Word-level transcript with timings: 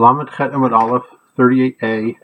Lamed 0.00 0.30
Chet 0.36 0.52
Amud 0.52 0.70
Aleph 0.70 1.06
38a 1.36 2.14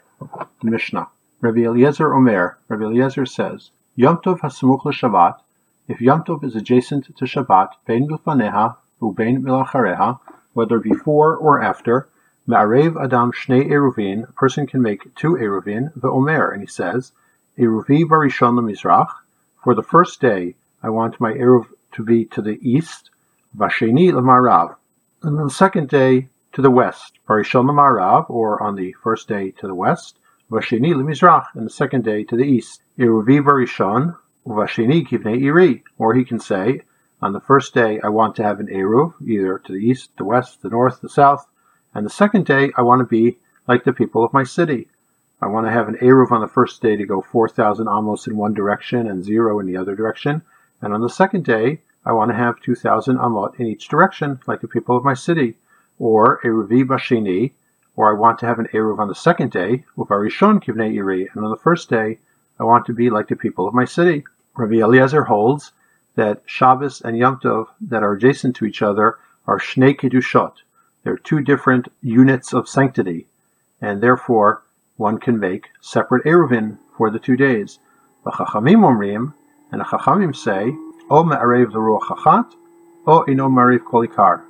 Mishnah. 0.63 1.09
Rabbi 1.41 1.63
Eliezer 1.63 2.15
Omer, 2.15 2.57
Rabbi 2.69 2.85
Eliezer 2.85 3.27
says, 3.27 3.71
Yom 3.97 4.19
Tov 4.19 4.39
Hasamuch 4.39 4.85
Shabbat, 4.93 5.41
if 5.89 6.01
Yom 6.01 6.23
Tov 6.23 6.45
is 6.45 6.55
adjacent 6.55 7.07
to 7.17 7.25
Shabbat, 7.25 7.71
Bein 7.85 8.07
Milfaneha, 8.07 8.77
Ubein 9.03 9.43
Milachareha, 9.43 10.21
whether 10.53 10.79
before 10.79 11.37
or 11.37 11.61
after, 11.61 12.07
Ma'arev 12.47 12.95
Adam 13.05 13.33
Shnei 13.33 13.69
Eruvin, 13.69 14.29
a 14.29 14.33
person 14.35 14.69
can 14.69 14.81
make 14.81 15.13
two 15.17 15.33
Eruvin, 15.33 15.91
the 15.97 16.09
Omer, 16.09 16.53
and 16.53 16.63
he 16.63 16.69
says, 16.69 17.11
Eruvi 17.59 18.05
Barishon 18.05 18.55
Mizrach, 18.61 19.11
for 19.65 19.75
the 19.75 19.83
first 19.83 20.21
day, 20.21 20.55
I 20.81 20.91
want 20.91 21.21
my 21.21 21.33
Eruv 21.33 21.67
to 21.95 22.05
be 22.05 22.25
to 22.27 22.41
the 22.41 22.57
east, 22.63 23.11
Vasheni 23.59 24.13
Lamarav, 24.13 24.77
and 25.25 25.41
on 25.41 25.49
the 25.49 25.51
second 25.51 25.89
day, 25.89 26.29
to 26.55 26.63
the 26.63 26.71
west, 26.71 27.19
Barishon 27.29 27.67
Marav, 27.67 28.31
or 28.31 28.63
on 28.63 28.77
the 28.77 28.93
first 29.03 29.27
day 29.27 29.51
to 29.51 29.67
the 29.67 29.75
west, 29.75 30.19
Vashini 30.49 30.95
Lemizrach, 30.95 31.47
and 31.55 31.67
the 31.67 31.71
second 31.71 32.05
day 32.05 32.23
to 32.23 32.37
the 32.37 32.45
east. 32.45 32.81
Iruvi 32.97 33.43
Barishon, 33.43 34.17
Vashini 34.47 35.05
Kivne 35.05 35.43
Iri, 35.43 35.83
or 35.99 36.15
he 36.15 36.25
can 36.25 36.39
say, 36.39 36.83
on 37.21 37.33
the 37.33 37.41
first 37.41 37.75
day 37.75 38.01
I 38.05 38.09
want 38.09 38.37
to 38.37 38.45
have 38.45 38.61
an 38.61 38.69
Eruv, 38.69 39.15
either 39.27 39.59
to 39.59 39.73
the 39.73 39.81
east, 39.81 40.11
the 40.17 40.25
west, 40.25 40.63
the 40.63 40.69
north, 40.69 41.01
the 41.01 41.09
south, 41.09 41.45
and 41.93 42.07
the 42.07 42.11
second 42.11 42.47
day 42.47 42.71
I 42.77 42.83
want 42.83 43.01
to 43.01 43.05
be 43.05 43.37
like 43.67 43.83
the 43.83 43.93
people 43.93 44.25
of 44.25 44.33
my 44.33 44.45
city. 44.45 44.87
I 45.43 45.49
want 45.49 45.67
to 45.67 45.73
have 45.73 45.89
an 45.89 45.97
Eruv 45.97 46.31
on 46.31 46.41
the 46.41 46.47
first 46.47 46.81
day 46.81 46.95
to 46.95 47.05
go 47.05 47.21
4,000 47.21 47.89
amos 47.89 48.29
in 48.29 48.37
one 48.37 48.55
direction 48.55 49.09
and 49.09 49.25
zero 49.25 49.59
in 49.59 49.67
the 49.67 49.77
other 49.77 49.97
direction, 49.97 50.43
and 50.81 50.95
on 50.95 51.01
the 51.01 51.11
second 51.11 51.45
day 51.45 51.81
I 52.07 52.13
want 52.13 52.31
to 52.31 52.37
have 52.37 52.61
2,000 52.61 53.17
amot 53.17 53.59
in 53.59 53.67
each 53.67 53.89
direction, 53.89 54.39
like 54.47 54.61
the 54.61 54.69
people 54.69 54.97
of 54.97 55.05
my 55.05 55.15
city 55.15 55.57
or 55.99 56.41
Eruvi 56.43 56.85
Bashini, 56.85 57.53
or 57.97 58.11
I 58.11 58.19
want 58.19 58.39
to 58.41 58.47
have 58.47 58.59
an 58.59 58.69
Eruv 58.73 58.99
on 58.99 59.09
the 59.09 59.15
second 59.15 59.53
day, 59.53 59.85
Uvarishon 59.97 60.63
Kivnei 60.63 60.95
Iri, 60.95 61.29
and 61.35 61.45
on 61.45 61.51
the 61.51 61.57
first 61.57 61.89
day, 61.89 62.19
I 62.59 62.65
want 62.65 62.87
to 62.87 62.93
be 62.93 63.11
like 63.11 63.29
the 63.29 63.37
people 63.37 63.67
of 63.67 63.75
my 63.75 63.85
city. 63.85 64.25
Rabbi 64.57 64.77
Eliezer 64.77 65.25
holds 65.25 65.73
that 66.15 66.43
Shabbos 66.47 67.01
and 67.01 67.17
Yom 67.17 67.41
Tov 67.41 67.67
that 67.81 68.03
are 68.03 68.13
adjacent 68.13 68.57
to 68.57 68.65
each 68.65 68.83
other 68.83 69.19
are 69.47 69.59
Shnei 69.59 69.97
Kedushot. 69.97 70.55
They're 71.03 71.19
two 71.19 71.41
different 71.41 71.89
units 72.03 72.53
of 72.53 72.69
sanctity, 72.69 73.27
and 73.81 74.01
therefore 74.01 74.63
one 74.97 75.19
can 75.19 75.39
make 75.39 75.69
separate 75.81 76.25
Eruvin 76.25 76.79
for 76.97 77.11
the 77.11 77.19
two 77.19 77.37
days. 77.37 77.79
The 78.25 78.31
Chachamim 78.31 78.81
Omrim, 78.81 79.35
and 79.71 79.81
the 79.81 79.85
Chachamim 79.85 80.35
say, 80.35 80.75
O 81.11 81.25
Me'arev 81.25 81.73
Ruach 81.73 82.03
Chachat, 82.03 82.53
O 83.07 83.25
Ino 83.29 83.49
Me'arev 83.49 83.81
Kolikar. 83.81 84.43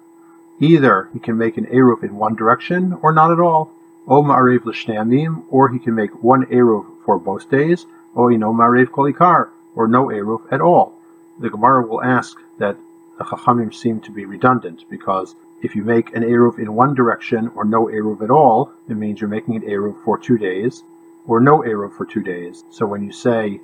Either 0.60 1.08
he 1.12 1.18
can 1.18 1.36
make 1.36 1.56
an 1.56 1.66
Eruv 1.66 2.02
in 2.02 2.16
one 2.16 2.36
direction 2.36 2.92
or 3.02 3.12
not 3.12 3.30
at 3.30 3.40
all, 3.40 3.70
O 4.06 4.20
L'Shnei 4.20 5.44
or 5.50 5.68
he 5.70 5.78
can 5.78 5.94
make 5.94 6.22
one 6.22 6.46
Eruv 6.46 6.86
for 7.04 7.18
both 7.18 7.50
days, 7.50 7.86
O 8.14 8.30
Ino 8.30 8.52
Ma'arev 8.52 8.86
Kolikar, 8.86 9.48
or 9.74 9.88
no 9.88 10.06
Eruv 10.06 10.42
at 10.52 10.60
all. 10.60 10.94
The 11.40 11.50
Gemara 11.50 11.86
will 11.86 12.02
ask 12.02 12.36
that 12.58 12.76
the 13.18 13.24
Chachamim 13.24 13.74
seem 13.74 14.00
to 14.02 14.12
be 14.12 14.24
redundant 14.24 14.84
because 14.90 15.34
if 15.62 15.74
you 15.74 15.82
make 15.82 16.14
an 16.14 16.22
Eruv 16.22 16.58
in 16.58 16.74
one 16.74 16.94
direction 16.94 17.50
or 17.54 17.64
no 17.64 17.86
Eruv 17.86 18.22
at 18.22 18.30
all, 18.30 18.70
it 18.88 18.96
means 18.96 19.20
you're 19.20 19.28
making 19.28 19.56
an 19.56 19.62
Eruv 19.62 20.04
for 20.04 20.18
two 20.18 20.36
days, 20.36 20.82
or 21.26 21.40
no 21.40 21.60
Eruv 21.60 21.96
for 21.96 22.04
two 22.04 22.22
days. 22.22 22.62
So 22.70 22.86
when 22.86 23.02
you 23.02 23.12
say, 23.12 23.60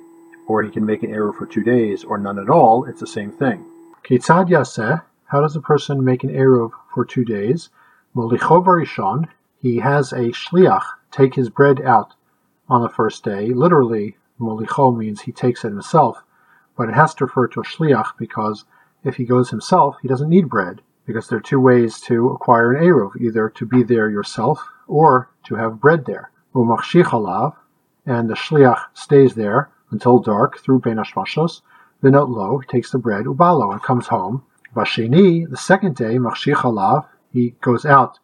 or 0.47 0.63
he 0.63 0.71
can 0.71 0.85
make 0.85 1.03
an 1.03 1.11
Eruv 1.11 1.37
for 1.37 1.45
two 1.45 1.63
days, 1.63 2.03
or 2.03 2.17
none 2.17 2.39
at 2.39 2.49
all, 2.49 2.85
it's 2.85 2.99
the 2.99 3.07
same 3.07 3.31
thing. 3.31 3.63
Ketzad 4.03 4.49
Yaseh, 4.49 5.03
how 5.31 5.39
does 5.39 5.55
a 5.55 5.61
person 5.61 6.03
make 6.03 6.25
an 6.25 6.29
Eruv 6.29 6.71
for 6.93 7.05
two 7.05 7.23
days? 7.23 7.69
Molicho 8.13 8.61
Barishon, 8.61 9.29
he 9.57 9.77
has 9.77 10.11
a 10.11 10.33
Shliach 10.33 10.83
take 11.09 11.35
his 11.35 11.49
bread 11.49 11.81
out 11.81 12.13
on 12.67 12.81
the 12.81 12.89
first 12.89 13.23
day. 13.23 13.51
Literally, 13.51 14.17
Molicho 14.41 14.93
means 14.93 15.21
he 15.21 15.31
takes 15.31 15.63
it 15.63 15.69
himself, 15.69 16.21
but 16.75 16.89
it 16.89 16.95
has 16.95 17.15
to 17.15 17.25
refer 17.25 17.47
to 17.47 17.61
a 17.61 17.63
Shliach 17.63 18.17
because 18.17 18.65
if 19.05 19.15
he 19.15 19.23
goes 19.23 19.49
himself, 19.49 19.95
he 20.01 20.09
doesn't 20.09 20.27
need 20.27 20.49
bread 20.49 20.81
because 21.05 21.29
there 21.29 21.37
are 21.37 21.41
two 21.41 21.61
ways 21.61 22.01
to 22.01 22.31
acquire 22.31 22.73
an 22.73 22.83
Eruv, 22.83 23.15
either 23.15 23.47
to 23.51 23.65
be 23.65 23.83
there 23.83 24.09
yourself 24.09 24.61
or 24.85 25.29
to 25.45 25.55
have 25.55 25.79
bread 25.79 26.05
there. 26.05 26.29
Umachshich 26.53 27.55
and 28.05 28.29
the 28.29 28.33
Shliach 28.33 28.83
stays 28.93 29.35
there 29.35 29.69
until 29.91 30.19
dark 30.19 30.59
through 30.59 30.81
Ben 30.81 30.97
Hashmashos. 30.97 31.61
Then 32.01 32.11
low, 32.11 32.57
he 32.57 32.67
takes 32.67 32.91
the 32.91 32.97
bread, 32.97 33.27
ubalo, 33.27 33.71
and 33.71 33.81
comes 33.81 34.07
home 34.07 34.43
Vashini, 34.75 35.49
the 35.49 35.57
second 35.57 35.95
day, 35.95 36.17
Machshich 36.17 36.55
Halav, 36.55 37.05
he 37.31 37.55
goes 37.61 37.85
out 37.85 38.19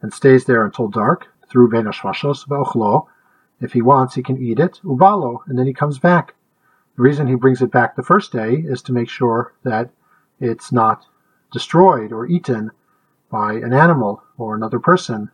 and 0.00 0.12
stays 0.12 0.44
there 0.44 0.64
until 0.64 0.88
dark 0.88 1.28
through 1.48 1.70
Ben 1.70 1.84
Hashmashos 1.84 2.46
Ve'ochlo. 2.46 3.06
If 3.60 3.72
he 3.72 3.82
wants, 3.82 4.14
he 4.14 4.22
can 4.22 4.42
eat 4.42 4.58
it, 4.58 4.80
ubalo, 4.84 5.40
and 5.46 5.58
then 5.58 5.66
he 5.66 5.74
comes 5.74 5.98
back. 5.98 6.34
The 6.96 7.02
reason 7.02 7.26
he 7.26 7.34
brings 7.34 7.62
it 7.62 7.70
back 7.70 7.94
the 7.94 8.02
first 8.02 8.32
day 8.32 8.54
is 8.54 8.82
to 8.82 8.92
make 8.92 9.08
sure 9.08 9.54
that 9.62 9.90
it's 10.40 10.72
not 10.72 11.04
destroyed 11.52 12.12
or 12.12 12.26
eaten 12.26 12.70
by 13.30 13.54
an 13.54 13.72
animal 13.72 14.22
or 14.36 14.54
another 14.54 14.78
person 14.78 15.30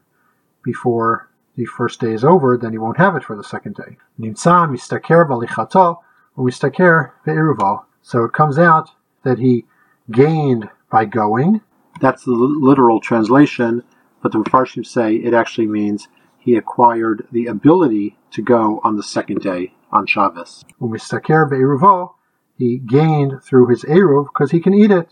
before 0.62 1.28
the 1.56 1.64
first 1.64 2.00
day 2.00 2.12
is 2.12 2.24
over, 2.24 2.56
then 2.56 2.72
he 2.72 2.78
won't 2.78 2.98
have 2.98 3.16
it 3.16 3.24
for 3.24 3.36
the 3.36 3.42
second 3.42 3.74
day. 3.74 3.96
Balichato 4.20 5.98
ve'iruvo. 6.36 7.84
So 8.02 8.24
it 8.24 8.32
comes 8.32 8.58
out 8.58 8.90
that 9.24 9.38
he 9.38 9.64
gained 10.10 10.68
by 10.90 11.04
going. 11.04 11.60
That's 12.00 12.24
the 12.24 12.32
literal 12.32 13.00
translation, 13.00 13.82
but 14.22 14.32
the 14.32 14.38
Mepharshim 14.38 14.86
say 14.86 15.16
it 15.16 15.34
actually 15.34 15.66
means 15.66 16.08
he 16.38 16.56
acquired 16.56 17.26
the 17.32 17.46
ability 17.46 18.16
to 18.30 18.42
go 18.42 18.80
on 18.84 18.96
the 18.96 19.02
second 19.02 19.40
day 19.40 19.74
on 19.90 20.06
Shabbos. 20.06 20.64
Umistaker 20.80 21.48
be'eruvo, 21.48 22.14
he 22.56 22.78
gained 22.78 23.42
through 23.42 23.68
his 23.68 23.84
eruv 23.84 24.26
because 24.26 24.50
he 24.50 24.60
can 24.60 24.74
eat 24.74 24.90
it. 24.90 25.10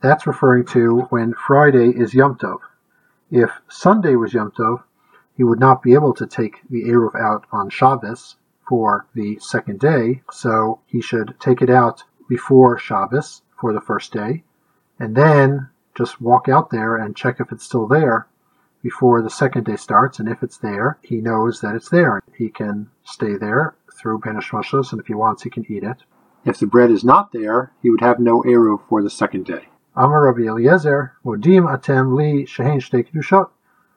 That's 0.00 0.26
referring 0.26 0.66
to 0.66 1.00
when 1.10 1.34
Friday 1.34 1.90
is 1.90 2.14
Yom 2.14 2.36
Tov. 2.36 2.58
If 3.30 3.50
Sunday 3.68 4.14
was 4.14 4.32
Yom 4.34 4.52
Tov, 4.52 4.82
he 5.36 5.42
would 5.42 5.58
not 5.58 5.82
be 5.82 5.94
able 5.94 6.14
to 6.14 6.26
take 6.26 6.60
the 6.70 6.84
eruv 6.84 7.14
out 7.20 7.46
on 7.50 7.70
Shabbos 7.70 8.36
for 8.68 9.06
the 9.14 9.38
second 9.40 9.80
day, 9.80 10.22
so 10.30 10.80
he 10.86 11.00
should 11.00 11.34
take 11.40 11.60
it 11.60 11.70
out 11.70 12.04
before 12.28 12.78
Shabbos 12.78 13.42
for 13.60 13.72
the 13.72 13.80
first 13.80 14.12
day, 14.12 14.42
and 14.98 15.16
then 15.16 15.68
just 15.96 16.20
walk 16.20 16.48
out 16.48 16.70
there 16.70 16.96
and 16.96 17.16
check 17.16 17.40
if 17.40 17.52
it's 17.52 17.64
still 17.64 17.86
there 17.86 18.26
before 18.82 19.22
the 19.22 19.30
second 19.30 19.64
day 19.64 19.76
starts. 19.76 20.18
And 20.18 20.28
if 20.28 20.42
it's 20.42 20.58
there, 20.58 20.98
he 21.02 21.20
knows 21.20 21.60
that 21.60 21.74
it's 21.74 21.88
there. 21.88 22.22
He 22.36 22.48
can 22.48 22.90
stay 23.04 23.36
there 23.36 23.74
through 23.96 24.20
Benishmashos, 24.20 24.92
and 24.92 25.00
if 25.00 25.06
he 25.06 25.14
wants, 25.14 25.42
he 25.42 25.50
can 25.50 25.64
eat 25.70 25.84
it. 25.84 25.98
If 26.44 26.58
the 26.58 26.66
bread 26.66 26.90
is 26.90 27.04
not 27.04 27.32
there, 27.32 27.72
he 27.80 27.90
would 27.90 28.02
have 28.02 28.18
no 28.18 28.42
Eruv 28.42 28.80
for 28.88 29.02
the 29.02 29.10
second 29.10 29.46
day. 29.46 29.68
Amar 29.96 30.26
Rabbi 30.26 30.42
Eliezer, 30.48 31.12
Modim 31.24 31.72
atem 31.72 32.14
li 32.14 32.44
shehen 32.44 32.80
shtei 32.80 33.48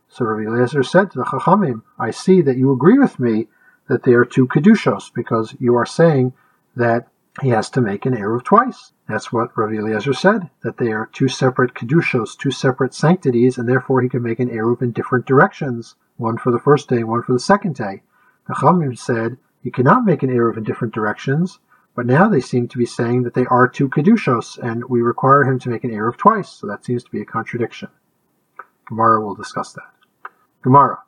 So 0.08 0.26
Rabbi 0.26 0.48
Eliezer 0.48 0.84
said 0.84 1.12
to 1.12 1.20
the 1.20 1.26
Chachamim, 1.26 1.82
I 2.00 2.12
see 2.12 2.42
that 2.42 2.58
you 2.58 2.72
agree 2.72 3.00
with 3.00 3.20
me 3.20 3.48
that 3.90 4.04
they 4.04 4.14
are 4.14 4.24
two 4.24 4.48
kedushos, 4.48 5.12
because 5.14 5.56
you 5.60 5.76
are 5.76 5.86
saying 5.86 6.34
that 6.76 7.08
he 7.42 7.50
has 7.50 7.70
to 7.70 7.82
make 7.82 8.06
an 8.06 8.16
Eruv 8.16 8.44
twice. 8.44 8.94
That's 9.08 9.32
what 9.32 9.56
Rabbi 9.56 9.76
Eliezer 9.76 10.14
said, 10.14 10.50
that 10.64 10.78
they 10.78 10.92
are 10.92 11.10
two 11.14 11.28
separate 11.28 11.74
Kedushos, 11.76 12.38
two 12.38 12.52
separate 12.52 12.94
sanctities, 12.94 13.58
and 13.58 13.70
therefore 13.70 14.02
he 14.02 14.10
can 14.10 14.24
make 14.24 14.40
an 14.40 14.50
Eruv 14.50 14.82
in 14.82 14.92
different 14.92 15.26
directions, 15.26 15.96
one 16.18 16.38
for 16.38 16.52
the 16.52 16.60
first 16.60 16.90
day, 16.90 17.04
one 17.04 17.22
for 17.22 17.34
the 17.34 17.40
second 17.40 17.76
day. 17.76 18.02
The 18.48 18.56
Chamim 18.56 18.98
said, 18.98 19.38
you 19.62 19.72
cannot 19.72 20.06
make 20.06 20.24
an 20.24 20.30
Eruv 20.30 20.58
in 20.58 20.64
different 20.64 20.94
directions, 20.94 21.60
but 21.96 22.06
now 22.06 22.28
they 22.28 22.42
seem 22.42 22.68
to 22.70 22.78
be 22.78 22.86
saying 22.86 23.24
that 23.24 23.34
they 23.34 23.46
are 23.48 23.68
two 23.68 23.90
Kedushos, 23.90 24.58
and 24.58 24.84
we 24.86 25.02
require 25.02 25.44
him 25.44 25.60
to 25.60 25.70
make 25.70 25.84
an 25.84 25.92
Eruv 25.92 26.18
twice, 26.18 26.50
so 26.50 26.68
that 26.68 26.86
seems 26.86 27.04
to 27.04 27.12
be 27.12 27.22
a 27.22 27.26
contradiction. 27.26 27.90
Gemara 28.88 29.22
will 29.22 29.36
discuss 29.36 29.74
that. 29.74 29.92
Gemara. 30.64 31.00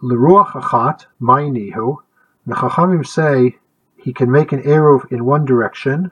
L'ruach 0.00 0.52
achat, 0.52 1.06
nihu. 1.20 1.98
The 2.46 2.54
Chachamim 2.54 3.06
say 3.06 3.58
he 4.04 4.12
can 4.12 4.30
make 4.30 4.52
an 4.52 4.62
Eruv 4.62 5.10
in 5.10 5.24
one 5.24 5.46
direction. 5.46 6.10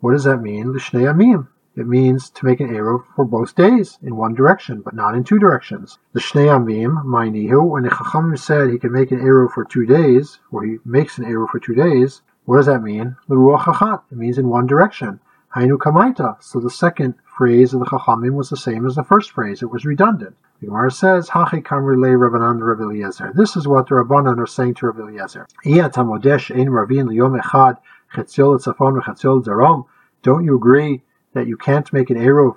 What 0.00 0.12
does 0.12 0.24
that 0.24 0.40
mean? 0.40 0.72
L'shnei. 0.72 1.46
It 1.76 1.86
means 1.86 2.30
to 2.30 2.46
make 2.46 2.60
an 2.60 2.70
Eruv 2.70 3.04
for 3.14 3.26
both 3.26 3.54
days 3.54 3.98
in 4.02 4.16
one 4.16 4.32
direction, 4.32 4.80
but 4.80 4.94
not 4.94 5.14
in 5.14 5.22
two 5.22 5.38
directions. 5.38 5.98
The 6.14 6.20
Shnei 6.20 6.46
Amim, 6.46 7.04
Mainihu, 7.04 7.68
when 7.68 7.82
the 7.82 7.90
Chachamim 7.90 8.38
said 8.38 8.70
he 8.70 8.78
can 8.78 8.90
make 8.90 9.12
an 9.12 9.20
Eruv 9.20 9.52
for 9.52 9.66
two 9.66 9.84
days, 9.84 10.38
or 10.50 10.64
he 10.64 10.78
makes 10.86 11.18
an 11.18 11.26
Eruv 11.26 11.50
for 11.50 11.60
two 11.60 11.74
days, 11.74 12.22
what 12.46 12.56
does 12.56 12.66
that 12.66 12.82
mean? 12.82 13.16
Achat. 13.28 14.00
It 14.10 14.16
means 14.16 14.38
in 14.38 14.48
one 14.48 14.66
direction. 14.66 15.20
Hainu 15.56 15.78
Kamaita. 15.78 16.36
So 16.42 16.60
the 16.60 16.68
second 16.68 17.14
phrase 17.24 17.72
of 17.72 17.80
the 17.80 17.86
Chachamim 17.86 18.32
was 18.32 18.50
the 18.50 18.58
same 18.58 18.84
as 18.84 18.94
the 18.94 19.02
first 19.02 19.30
phrase. 19.30 19.62
It 19.62 19.70
was 19.70 19.86
redundant. 19.86 20.36
The 20.60 20.66
Gemara 20.66 20.90
says, 20.90 21.30
Hachi 21.30 21.64
Kamri 21.64 21.96
Le 21.96 22.08
Rabbanan 22.08 22.60
Rabbi 22.60 22.82
Eliezer. 22.82 23.32
This 23.34 23.56
is 23.56 23.66
what 23.66 23.88
the 23.88 23.94
Rabbanan 23.94 24.38
are 24.38 24.46
saying 24.46 24.74
to 24.74 24.86
Rabbi 24.88 25.00
Eliezer. 25.00 25.46
Don't 30.22 30.44
you 30.44 30.56
agree 30.56 31.02
that 31.32 31.46
you 31.46 31.56
can't 31.56 31.92
make 31.92 32.10
an 32.10 32.16
Eruv 32.16 32.56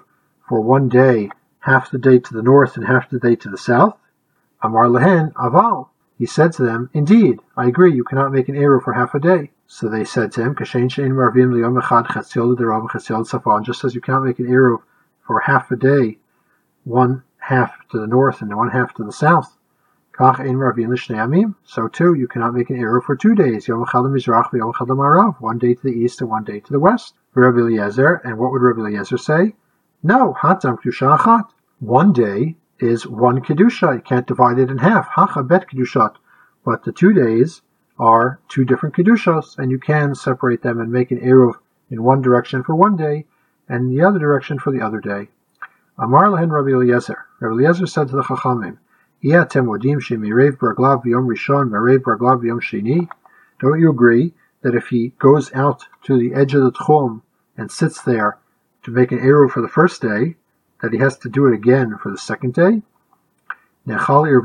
for 0.50 0.60
one 0.60 0.90
day, 0.90 1.30
half 1.60 1.92
the 1.92 1.98
day 1.98 2.20
to 2.20 2.34
the 2.34 2.42
north 2.42 2.76
and 2.76 2.86
half 2.86 3.10
the 3.10 3.20
day 3.20 3.38
to 3.38 3.50
the 3.50 3.58
south? 3.58 3.98
Amar 4.62 4.90
lehen 4.90 5.32
aval. 5.36 5.88
He 6.18 6.26
said 6.26 6.52
to 6.54 6.64
them, 6.64 6.90
Indeed, 6.94 7.40
I 7.56 7.68
agree, 7.68 7.94
you 7.94 8.04
cannot 8.04 8.34
make 8.34 8.50
an 8.50 8.56
Eruv 8.56 8.84
for 8.84 8.92
half 8.92 9.16
a 9.16 9.20
day. 9.22 9.52
So 9.72 9.88
they 9.88 10.04
said 10.04 10.32
to 10.32 10.42
him, 10.42 10.56
just 10.56 10.74
as 10.74 10.84
you 13.96 14.02
cannot 14.02 14.24
make 14.24 14.40
an 14.40 14.48
Eruv 14.48 14.82
for 15.22 15.40
half 15.42 15.70
a 15.70 15.76
day, 15.76 16.18
one 16.86 17.22
half 17.38 17.88
to 17.90 18.00
the 18.00 18.08
north 18.08 18.42
and 18.42 18.58
one 18.58 18.72
half 18.72 18.96
to 18.96 19.04
the 19.04 19.12
south. 19.12 19.56
So 20.18 21.88
too, 21.88 22.16
you 22.16 22.28
cannot 22.28 22.56
make 22.56 22.72
an 22.72 22.78
Eruv 22.78 23.04
for 23.04 23.16
two 23.16 23.36
days, 23.36 23.68
one 23.68 25.60
day 25.60 25.76
to 25.76 25.84
the 25.84 25.94
east 25.94 26.22
and 26.22 26.30
one 26.32 26.44
day 26.46 26.60
to 26.62 26.72
the 26.72 26.80
west. 26.80 27.14
And 27.36 28.38
what 28.40 28.52
would 28.52 28.64
Rabbi 28.64 28.80
Eliezer 28.80 29.20
say? 29.20 29.56
No, 30.02 30.34
hatam 30.42 30.80
kedusha. 30.82 31.44
One 31.80 32.12
day 32.12 32.56
is 32.80 33.06
one 33.06 33.42
kedusha. 33.42 33.94
You 33.98 34.02
can't 34.02 34.26
divide 34.26 34.58
it 34.58 34.72
in 34.72 34.80
half. 34.80 35.10
Hacha 35.10 35.44
bet 35.44 35.70
kedushat. 35.70 36.16
But 36.66 36.84
the 36.86 36.92
two 36.92 37.14
days 37.14 37.62
are 38.00 38.40
two 38.48 38.64
different 38.64 38.96
kedushas, 38.96 39.58
and 39.58 39.70
you 39.70 39.78
can 39.78 40.16
separate 40.16 40.62
them 40.62 40.80
and 40.80 40.92
make 40.92 41.12
an 41.12 41.20
eruv 41.20 41.56
in 41.90 42.02
one 42.02 42.22
direction 42.22 42.64
for 42.64 42.74
one 42.74 42.96
day, 42.96 43.26
and 43.68 43.90
the 43.90 44.02
other 44.02 44.20
direction 44.20 44.58
for 44.58 44.72
the 44.72 44.82
other 44.82 45.02
day. 45.02 45.28
Amar 45.98 46.28
lahen 46.28 46.50
Rabbi 46.50 46.70
Eliezer. 46.70 47.26
Rabbi 47.42 47.56
Eliezer 47.56 47.86
said 47.86 48.08
to 48.08 48.16
the 48.16 48.24
Chachamim, 48.24 48.78
Iatem 49.24 49.66
wodim 49.66 50.00
shemirev 50.00 50.58
barglav 50.58 51.04
v'yom 51.04 51.28
rishon 51.28 51.70
merev 51.70 52.00
barglav 52.00 52.42
v'yom 52.42 52.62
sheni. 52.62 53.10
Don't 53.60 53.80
you 53.80 53.90
agree 53.90 54.34
that 54.62 54.76
if 54.76 54.88
he 54.88 55.10
goes 55.20 55.54
out 55.54 55.86
to 56.04 56.18
the 56.18 56.34
edge 56.34 56.54
of 56.54 56.64
the 56.64 56.72
tchum 56.72 57.22
and 57.58 57.70
sits 57.70 58.02
there 58.02 58.38
to 58.84 58.92
make 58.92 59.12
an 59.12 59.20
eruv 59.20 59.52
for 59.52 59.62
the 59.62 59.68
first 59.68 60.02
day, 60.02 60.38
that 60.82 60.94
he 60.94 61.00
has 61.00 61.18
to 61.18 61.28
do 61.28 61.48
it 61.48 61.54
again 61.54 61.98
for 61.98 62.10
the 62.12 62.18
second 62.18 62.54
day? 62.54 62.82
Don't 63.90 64.28
you 64.28 64.38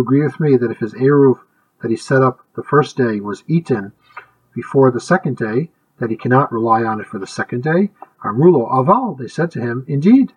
agree 0.00 0.22
with 0.22 0.38
me 0.38 0.56
that 0.56 0.70
if 0.70 0.78
his 0.78 0.94
eruv 0.94 1.40
that 1.80 1.90
he 1.90 1.96
set 1.96 2.22
up 2.22 2.46
the 2.54 2.62
first 2.62 2.96
day 2.96 3.18
was 3.18 3.42
eaten 3.48 3.92
before 4.54 4.92
the 4.92 5.00
second 5.00 5.36
day, 5.36 5.72
that 5.98 6.10
he 6.10 6.16
cannot 6.16 6.52
rely 6.52 6.84
on 6.84 7.00
it 7.00 7.08
for 7.08 7.18
the 7.18 7.26
second 7.26 7.64
day? 7.64 7.90
Amrulo 8.24 8.70
aval, 8.70 9.18
they 9.18 9.26
said 9.26 9.50
to 9.50 9.60
him, 9.60 9.84
indeed. 9.88 10.32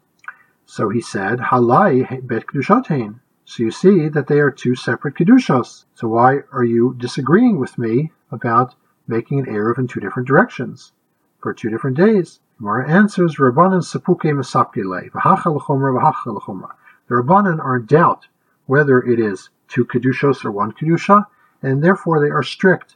So 0.65 0.89
he 0.89 1.01
said, 1.01 1.37
Halai 1.37 2.25
bet 2.25 2.47
kedushatain. 2.47 3.19
So 3.45 3.61
you 3.61 3.69
see 3.69 4.09
that 4.09 4.25
they 4.25 4.39
are 4.39 4.49
two 4.49 4.73
separate 4.73 5.13
kedushas. 5.13 5.85
So 5.93 6.07
why 6.07 6.39
are 6.51 6.63
you 6.63 6.95
disagreeing 6.97 7.59
with 7.59 7.77
me 7.77 8.11
about 8.31 8.73
making 9.07 9.37
an 9.37 9.45
eruv 9.45 9.77
in 9.77 9.85
two 9.87 9.99
different 9.99 10.27
directions 10.27 10.93
for 11.39 11.53
two 11.53 11.69
different 11.69 11.95
days? 11.95 12.39
Gemara 12.57 12.89
answers, 12.89 13.35
Rabbanan 13.35 13.83
sepuke 13.83 14.31
mesapile, 14.31 15.11
v'hacha 15.11 15.53
l'chomra 15.53 15.91
v'hacha 15.93 16.27
l'chomra. 16.27 16.71
The 17.09 17.15
Rabbanan 17.15 17.59
are 17.59 17.75
in 17.75 17.85
doubt 17.85 18.27
whether 18.65 19.01
it 19.01 19.19
is 19.19 19.49
two 19.67 19.83
kedushos 19.83 20.45
or 20.45 20.51
one 20.51 20.71
kedusha, 20.71 21.25
and 21.61 21.83
therefore 21.83 22.21
they 22.21 22.29
are 22.29 22.43
strict 22.43 22.95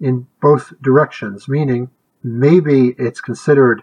in 0.00 0.28
both 0.40 0.72
directions, 0.80 1.48
meaning 1.48 1.90
maybe 2.22 2.94
it's 2.96 3.20
considered 3.20 3.82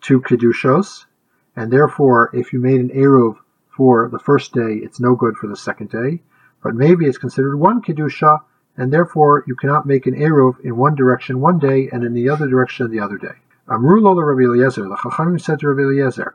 two 0.00 0.20
kedushos, 0.20 1.06
and 1.54 1.72
therefore 1.72 2.30
if 2.32 2.52
you 2.52 2.58
made 2.58 2.80
an 2.80 2.90
eruv 2.90 3.36
for 3.68 4.08
the 4.08 4.18
first 4.18 4.52
day, 4.52 4.80
it's 4.82 4.98
no 4.98 5.14
good 5.14 5.36
for 5.36 5.46
the 5.46 5.56
second 5.56 5.90
day, 5.90 6.20
but 6.60 6.74
maybe 6.74 7.06
it's 7.06 7.18
considered 7.18 7.56
one 7.56 7.80
kedusha, 7.80 8.40
and 8.76 8.92
therefore 8.92 9.44
you 9.46 9.54
cannot 9.54 9.86
make 9.86 10.06
an 10.06 10.14
eruv 10.14 10.58
in 10.64 10.76
one 10.76 10.96
direction 10.96 11.40
one 11.40 11.60
day 11.60 11.88
and 11.92 12.02
in 12.02 12.14
the 12.14 12.28
other 12.28 12.48
direction 12.48 12.90
the 12.90 12.98
other 12.98 13.16
day. 13.16 13.36
Amru 13.68 14.00
lo 14.00 14.14
Rabbi 14.14 14.42
Eliezer. 14.42 14.88
The 14.88 14.94
Chachamim 14.94 15.40
said 15.40 15.58
to 15.60 15.68
Rabbi 15.68 15.82
Eliezer. 15.82 16.34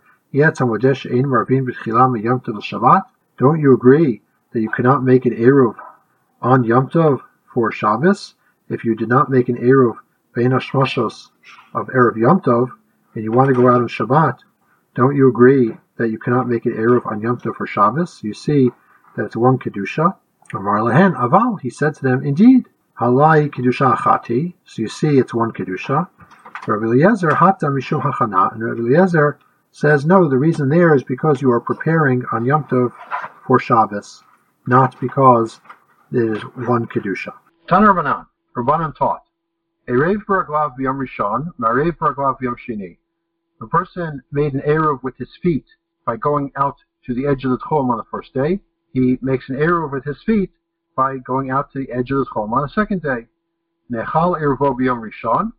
Don't 3.38 3.60
you 3.60 3.74
agree 3.74 4.22
that 4.51 4.62
you 4.62 4.69
cannot 4.69 5.04
make 5.04 5.25
an 5.25 5.33
eruv 5.33 5.75
on 6.42 6.63
Yom 6.63 6.89
Tov 6.89 7.22
for 7.54 7.72
Shabbos 7.72 8.36
if 8.69 8.83
you 8.83 8.95
did 8.95 9.07
not 9.07 9.30
make 9.30 9.48
an 9.50 9.57
eruv 9.57 9.98
bein 10.33 10.51
of 10.54 10.62
erev 10.63 12.18
Yom 12.18 12.42
Tov 12.42 12.72
and 13.13 13.24
you 13.24 13.31
want 13.31 13.48
to 13.48 13.54
go 13.54 13.68
out 13.69 13.81
on 13.81 13.88
Shabbat? 13.88 14.39
Don't 14.95 15.16
you 15.16 15.30
agree 15.30 15.77
that 15.98 16.10
you 16.10 16.19
cannot 16.19 16.50
make 16.50 16.66
an 16.66 16.74
eruv 16.74 17.06
on 17.06 17.22
Yom 17.22 17.38
Tov 17.38 17.56
for 17.56 17.66
Shabbos? 17.66 18.22
You 18.24 18.34
see 18.34 18.72
that 19.16 19.25
it's 19.25 19.36
one 19.36 19.57
kedusha. 19.57 20.16
Amar 20.54 20.84
lehen 20.84 21.13
aval. 21.13 21.60
He 21.62 21.69
said 21.69 21.95
to 21.95 22.04
them, 22.04 22.25
indeed. 22.25 22.68
Halai 23.00 23.50
kedusha 23.50 23.95
achati. 23.95 24.54
So 24.66 24.81
you 24.81 24.89
see, 24.89 25.18
it's 25.18 25.34
one 25.34 25.51
kedusha. 25.51 26.10
Rabbi 26.68 26.86
Eliezer 26.86 27.34
hata 27.34 27.66
mishum 27.68 28.04
hachana, 28.04 28.54
and 28.54 28.63
Rabbi 28.63 28.81
Eliezer 28.81 29.40
says 29.72 30.06
no. 30.06 30.30
The 30.30 30.38
reason 30.38 30.69
there 30.69 30.94
is 30.94 31.04
because 31.04 31.42
you 31.42 31.52
are 31.52 31.60
preparing 31.60 32.24
on 32.31 32.46
Yom 32.46 32.66
Tov 32.66 32.94
for 33.48 33.58
Shabbos, 33.58 34.24
not 34.68 35.00
because 35.02 35.60
there 36.12 36.34
is 36.34 36.42
one 36.44 36.86
kedusha. 36.86 37.34
Tan 37.68 37.81
Rabbanan, 37.81 38.28
Rabbanan 38.56 38.96
taught. 38.96 39.24
Erev 39.88 40.24
baraglav 40.28 40.78
b'yom 40.78 41.04
rishon, 41.04 41.48
marev 41.60 41.98
baraglav 41.98 42.38
b'yom 42.40 42.56
shini. 42.56 42.98
The 43.60 43.66
person 43.66 44.22
made 44.31 44.54
an 44.54 44.62
eruv 44.62 45.02
with 45.02 45.18
his 45.18 45.36
feet 45.42 45.66
by 46.06 46.16
going 46.18 46.52
out 46.56 46.78
to 47.06 47.16
the 47.16 47.25
edge 47.25 47.44
of 47.44 47.50
the 47.52 47.58
tchum 47.58 47.90
on 47.90 47.98
the 47.98 48.04
first 48.12 48.36
day. 48.36 48.60
He 48.94 49.18
makes 49.24 49.50
an 49.50 49.56
eruv 49.56 49.92
with 49.92 50.04
his 50.04 50.22
feet 50.22 50.52
by 50.96 51.18
going 51.18 51.50
out 51.50 51.72
to 51.72 51.80
the 51.80 51.92
edge 51.92 52.12
of 52.12 52.19
the 52.19 52.25
tchum 52.25 52.52
on 52.52 52.62
the 52.62 52.69
second 52.69 53.02
day. 53.02 53.25
Nechal 53.92 54.40
eruvo 54.40 54.78
b'yom 54.78 55.02
rishon, 55.02 55.54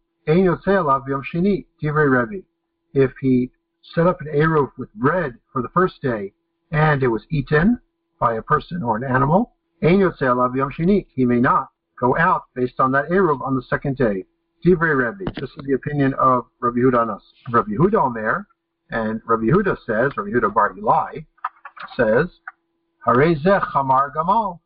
if 2.94 3.10
he 3.20 3.50
set 3.94 4.06
up 4.06 4.20
an 4.20 4.26
Eruv 4.28 4.70
with 4.78 4.94
bread 4.94 5.38
for 5.52 5.62
the 5.62 5.69
first 5.69 6.00
day 6.00 6.32
and 6.70 7.02
it 7.02 7.08
was 7.08 7.26
eaten 7.30 7.80
by 8.20 8.34
a 8.34 8.42
person 8.42 8.82
or 8.82 8.96
an 8.96 9.04
animal, 9.04 9.54
he 9.80 11.24
may 11.24 11.40
not 11.40 11.69
go 11.98 12.16
out 12.16 12.44
based 12.54 12.78
on 12.78 12.92
that 12.92 13.08
Eruv 13.08 13.40
on 13.42 13.56
the 13.56 13.62
second 13.62 13.96
day. 13.96 14.24
This 14.64 14.74
is 14.74 15.64
the 15.66 15.72
opinion 15.74 16.14
of 16.14 16.46
Rabbi 16.60 16.78
Huda 16.78 17.20
Rabbi 17.50 17.72
Huda 17.72 17.94
Omer, 17.94 18.46
and 18.90 19.20
Rabbi 19.26 19.46
Huda 19.46 19.76
says, 19.84 20.12
Rabbi 20.16 20.30
Huda 20.30 20.54
Bar 20.54 20.76
Eli 20.78 21.22
says, 21.96 22.28
Harezech 23.04 23.66
Hamar 23.66 24.12
Gamal. 24.14 24.60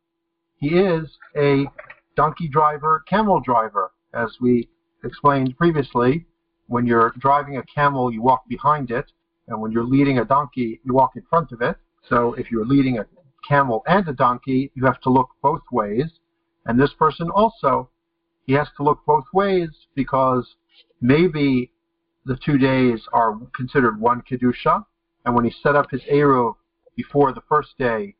He 0.59 0.79
is 0.79 1.17
a 1.35 1.67
donkey 2.15 2.49
driver, 2.49 3.05
camel 3.09 3.41
driver, 3.41 3.93
as 4.13 4.37
we 4.41 4.69
explained 5.05 5.57
previously, 5.57 6.27
when 6.69 6.87
you're 6.87 7.13
driving 7.19 7.57
a 7.59 7.63
camel, 7.63 8.13
you 8.13 8.23
walk 8.23 8.49
behind 8.49 8.91
it, 8.91 9.07
and 9.49 9.61
when 9.61 9.71
you're 9.73 9.85
leading 9.85 10.19
a 10.19 10.25
donkey, 10.25 10.81
you 10.85 10.95
walk 10.95 11.13
in 11.17 11.23
front 11.31 11.53
of 11.53 11.63
it. 11.63 11.77
So 12.09 12.35
if 12.35 12.51
you're 12.51 12.67
leading 12.67 12.99
a 12.99 13.07
camel 13.49 13.83
and 13.87 14.07
a 14.09 14.13
donkey, 14.13 14.73
you 14.75 14.85
have 14.85 15.01
to 15.03 15.11
look 15.11 15.31
both 15.43 15.63
ways. 15.71 16.11
And 16.67 16.79
this 16.79 16.93
person 16.99 17.31
also, 17.31 17.91
he 18.47 18.53
has 18.55 18.69
to 18.77 18.83
look 18.83 19.01
both 19.07 19.25
ways 19.33 19.71
because 19.95 20.57
maybe 21.01 21.71
the 22.25 22.37
two 22.45 22.59
days 22.59 23.01
are 23.13 23.39
considered 23.55 24.01
one 24.01 24.23
kedusha, 24.23 24.85
and 25.25 25.35
when 25.35 25.45
he 25.45 25.55
set 25.63 25.77
up 25.77 25.91
his 25.91 26.03
eruv 26.11 26.55
before 26.97 27.33
the 27.33 27.43
first 27.49 27.79
day, 27.79 28.15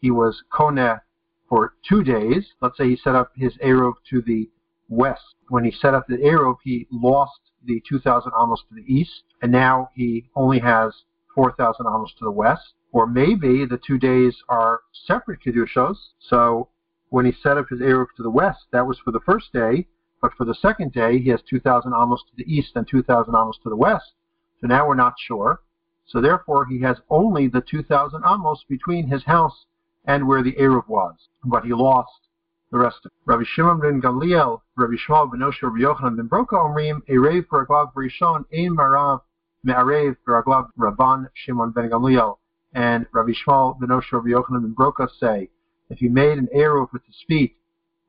he 0.00 0.10
was 0.10 0.42
kone 0.52 1.00
for 1.48 1.74
two 1.86 2.02
days. 2.02 2.46
Let's 2.62 2.78
say 2.78 2.88
he 2.88 2.96
set 2.96 3.14
up 3.14 3.32
his 3.36 3.56
eruv 3.58 3.94
to 4.10 4.22
the 4.22 4.48
west. 4.90 5.34
When 5.48 5.64
he 5.64 5.70
set 5.70 5.94
up 5.94 6.06
the 6.06 6.18
eruv, 6.18 6.56
he 6.62 6.86
lost 6.90 7.40
the 7.64 7.82
2,000 7.88 8.32
amos 8.38 8.62
to 8.68 8.74
the 8.74 8.92
east, 8.92 9.22
and 9.40 9.50
now 9.50 9.90
he 9.94 10.28
only 10.34 10.58
has 10.58 10.92
4,000 11.34 11.86
amos 11.86 12.12
to 12.18 12.24
the 12.24 12.30
west. 12.30 12.74
Or 12.92 13.06
maybe 13.06 13.64
the 13.64 13.78
two 13.78 13.98
days 13.98 14.36
are 14.48 14.80
separate 14.92 15.40
kedushos. 15.40 15.96
So 16.18 16.68
when 17.08 17.24
he 17.24 17.32
set 17.32 17.56
up 17.56 17.68
his 17.70 17.80
eruv 17.80 18.06
to 18.16 18.22
the 18.22 18.30
west, 18.30 18.66
that 18.72 18.86
was 18.86 18.98
for 18.98 19.12
the 19.12 19.20
first 19.20 19.52
day, 19.52 19.86
but 20.20 20.34
for 20.34 20.44
the 20.44 20.54
second 20.54 20.92
day, 20.92 21.18
he 21.18 21.30
has 21.30 21.40
2,000 21.48 21.92
amos 21.94 22.22
to 22.22 22.36
the 22.36 22.52
east 22.52 22.72
and 22.74 22.86
2,000 22.86 23.32
amos 23.34 23.58
to 23.62 23.70
the 23.70 23.76
west. 23.76 24.12
So 24.60 24.66
now 24.66 24.86
we're 24.86 24.94
not 24.94 25.14
sure. 25.18 25.60
So 26.06 26.20
therefore, 26.20 26.66
he 26.66 26.80
has 26.82 27.00
only 27.08 27.46
the 27.46 27.62
2,000 27.62 28.22
amos 28.26 28.64
between 28.68 29.06
his 29.06 29.24
house 29.24 29.66
and 30.04 30.26
where 30.26 30.42
the 30.42 30.52
eruv 30.52 30.88
was. 30.88 31.28
But 31.44 31.64
he 31.64 31.72
lost 31.72 32.28
the 32.70 32.78
rest 32.78 32.98
of 33.04 33.10
Rabbi 33.26 33.42
Shimon 33.44 33.80
ben 33.80 34.00
Gamliel, 34.00 34.60
Rabbi 34.76 34.94
Yishmael 34.94 35.30
ben 35.30 35.40
Osher, 35.40 35.62
Rabbi 35.64 35.80
Yochanan 35.80 36.16
ben 36.16 36.28
Broka 36.28 36.52
Omrim, 36.52 37.00
Erev 37.08 37.46
Baraglav 37.46 37.92
Rishon, 37.94 38.44
Ein 38.54 38.76
Marav 38.76 39.22
Me'arev 39.64 40.16
Baraglav 40.26 40.68
Rabban 40.78 41.26
Shimon 41.34 41.72
ben 41.72 41.90
Gamliel, 41.90 42.36
and 42.72 43.06
Rabbi 43.12 43.32
Yishmael 43.32 43.80
ben 43.80 43.88
Osher, 43.88 44.12
Rabbi 44.12 44.28
Yochanan 44.28 44.62
ben 44.62 44.74
Broka 44.78 45.08
say, 45.18 45.48
if 45.88 45.98
he 45.98 46.08
made 46.08 46.38
an 46.38 46.48
Eruv 46.54 46.92
with 46.92 47.02
his 47.06 47.16
feet 47.26 47.56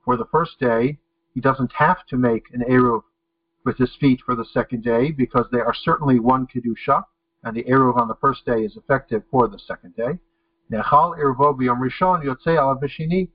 for 0.05 0.15
the 0.15 0.25
first 0.25 0.59
day, 0.59 0.99
he 1.33 1.41
doesn't 1.41 1.71
have 1.73 2.05
to 2.05 2.17
make 2.17 2.43
an 2.53 2.63
Eruv 2.69 3.01
with 3.65 3.77
his 3.77 3.95
feet 3.99 4.19
for 4.23 4.35
the 4.35 4.45
second 4.45 4.83
day 4.83 5.09
because 5.09 5.47
they 5.51 5.59
are 5.59 5.73
certainly 5.73 6.19
one 6.19 6.45
Kedusha, 6.45 7.03
and 7.43 7.57
the 7.57 7.63
Eruv 7.63 7.97
on 7.97 8.07
the 8.07 8.15
first 8.21 8.45
day 8.45 8.63
is 8.63 8.77
effective 8.77 9.23
for 9.31 9.47
the 9.47 9.57
second 9.57 9.95
day. 9.95 10.19
Nechal 10.71 11.17
Eruvo 11.17 11.57
b'yom 11.57 11.79
Rishon 11.79 12.23
yotzei 12.23 12.57
ala 12.57 12.79
b'shini 12.79 13.29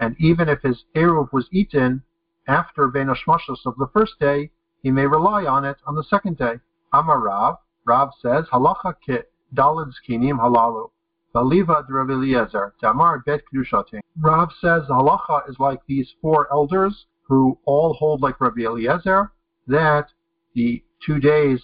and 0.00 0.16
even 0.18 0.48
if 0.48 0.60
his 0.62 0.84
eruv 0.94 1.32
was 1.32 1.48
eaten 1.52 2.02
after 2.46 2.88
Ben 2.88 3.08
of 3.08 3.16
the 3.26 3.88
first 3.92 4.18
day, 4.20 4.50
he 4.82 4.90
may 4.90 5.06
rely 5.06 5.46
on 5.46 5.64
it 5.64 5.76
on 5.86 5.94
the 5.94 6.04
second 6.04 6.36
day. 6.36 6.54
Amar 6.92 7.20
Rav, 7.20 7.56
Rav 7.86 8.10
says, 8.20 8.44
Halacha 8.52 8.94
kit, 9.04 9.32
dalid 9.54 9.92
skinim 9.92 10.38
halalu. 10.38 10.90
Baliva 11.34 11.84
Rabbi 11.88 12.12
Eliezer, 12.12 12.74
Damar 12.80 13.20
Bet 13.26 13.40
Kedushatin. 13.52 14.00
Rav 14.20 14.50
says 14.60 14.82
the 14.86 14.94
halacha 14.94 15.48
is 15.48 15.58
like 15.58 15.80
these 15.86 16.12
four 16.22 16.46
elders 16.52 17.06
who 17.22 17.58
all 17.64 17.94
hold 17.94 18.20
like 18.20 18.40
Rabbi 18.40 18.62
Eliezer 18.62 19.32
that 19.66 20.08
the 20.54 20.84
two 21.04 21.18
days, 21.18 21.60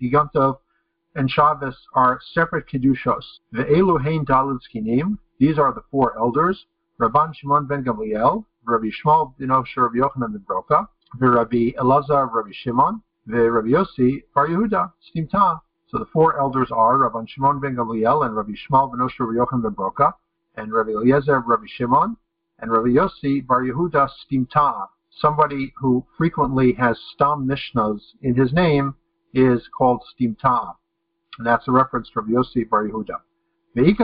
the 0.00 0.08
Yom 0.08 0.28
Tov 0.34 0.58
and 1.14 1.30
Shabbos, 1.30 1.76
are 1.94 2.20
separate 2.34 2.66
kedushos. 2.68 3.24
Ve'elu 3.54 4.02
hein 4.02 4.26
dalid 4.26 4.58
skinim. 4.68 5.18
These 5.38 5.58
are 5.58 5.72
the 5.72 5.82
four 5.90 6.18
elders. 6.18 6.66
Rabban 6.98 7.34
Shimon 7.34 7.66
ben 7.66 7.84
Gamliel, 7.84 8.44
Rabbi 8.64 8.86
Yishmael 8.86 9.34
ben 9.38 9.48
Rabbi 9.48 9.98
Yochanan 9.98 10.32
ben 10.32 10.44
Broka, 10.48 10.88
Rabbi 11.18 11.72
Elazar, 11.78 12.32
Rabbi 12.32 12.52
Shimon, 12.52 13.02
Rabbi 13.26 13.68
Yossi 13.68 14.22
Bar 14.34 14.48
Yehuda, 14.48 14.90
Stimta. 15.04 15.60
So 15.88 15.98
the 15.98 16.06
four 16.06 16.40
elders 16.40 16.70
are 16.72 16.96
Rabban 16.96 17.28
Shimon 17.28 17.60
ben 17.60 17.76
Gamliel 17.76 18.24
and 18.24 18.34
Rabbi 18.34 18.52
Yishmael 18.52 18.90
ben 18.90 19.00
Rabbi 19.00 19.34
Yochanan 19.34 19.62
ben 19.62 19.72
Broka, 19.72 20.14
and 20.56 20.72
Rabbi 20.72 20.92
Eliezer, 20.92 21.40
Rabbi 21.40 21.66
Shimon, 21.76 22.16
and 22.60 22.72
Rabbi 22.72 22.88
Yossi 22.88 23.46
Bar 23.46 23.62
Yehuda 23.64 24.08
Stimta. 24.24 24.86
Somebody 25.10 25.74
who 25.76 26.06
frequently 26.16 26.72
has 26.78 26.98
Stam 27.12 27.46
Mishnahs 27.46 28.00
in 28.22 28.34
his 28.34 28.54
name 28.54 28.94
is 29.34 29.68
called 29.76 30.02
Stimta. 30.18 30.74
And 31.38 31.46
that's 31.46 31.68
a 31.68 31.72
reference 31.72 32.08
to 32.14 32.20
Rabbi 32.20 32.32
Yossi 32.32 32.66
Bar 32.68 32.88
Yehuda. 32.88 33.20
And 33.76 33.98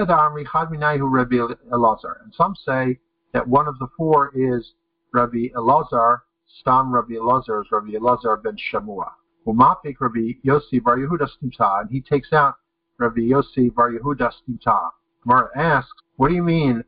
some 2.37 2.55
say 2.67 2.99
that 3.33 3.49
one 3.49 3.67
of 3.67 3.79
the 3.79 3.87
four 3.97 4.31
is 4.35 4.75
Rabbi 5.15 5.49
Elazar, 5.57 6.19
Stam 6.61 6.95
Rabbi 6.95 7.15
Elazar 7.15 7.63
is 7.63 7.69
Rabbi 7.73 7.93
Elazar 7.93 8.43
ben 8.43 8.57
Shamua. 8.57 9.13
Umapik 9.47 9.97
Rabbi 9.99 10.33
Yossi 10.45 10.83
Bar 10.83 10.99
Yehuda 10.99 11.27
Stimta, 11.27 11.81
and 11.81 11.91
he 11.91 12.03
takes 12.03 12.35
out 12.35 12.57
Rabbi 12.99 13.21
Yossi 13.21 13.75
Bar 13.75 13.93
Yehuda 13.93 14.31
Stimta. 14.31 14.91
Gemara 15.23 15.49
asks, 15.57 15.91
what 16.17 16.29
do 16.29 16.35
you 16.35 16.43
mean 16.43 16.85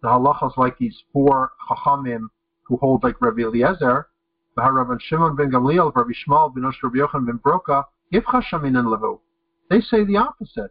the 0.00 0.08
halachas 0.08 0.56
like 0.56 0.78
these 0.78 1.02
four 1.12 1.52
chachamim 1.68 2.28
who 2.62 2.78
hold 2.78 3.04
like 3.04 3.20
Rabbi 3.20 3.42
Eliezer, 3.42 4.08
Rabbi 4.56 4.94
Shimon 5.00 5.36
ben 5.36 5.50
Gamliel, 5.50 5.94
Rabbi 5.94 6.12
Yishmael 6.12 6.54
ben 6.54 6.64
Osh, 6.64 6.82
Rabbi 6.82 6.96
Yochanan 6.96 7.26
ben 7.26 7.38
Broka, 7.44 7.84
Yivcha 8.10 8.42
Shamin 8.42 8.82
Levu. 8.90 9.20
They 9.68 9.80
say 9.80 10.04
the 10.04 10.16
opposite. 10.16 10.70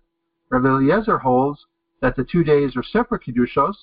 Rabbi 0.51 0.67
Eliezer 0.67 1.17
holds 1.17 1.65
that 2.01 2.17
the 2.17 2.25
two 2.25 2.43
days 2.43 2.75
are 2.75 2.83
separate 2.83 3.23
kedushos, 3.23 3.75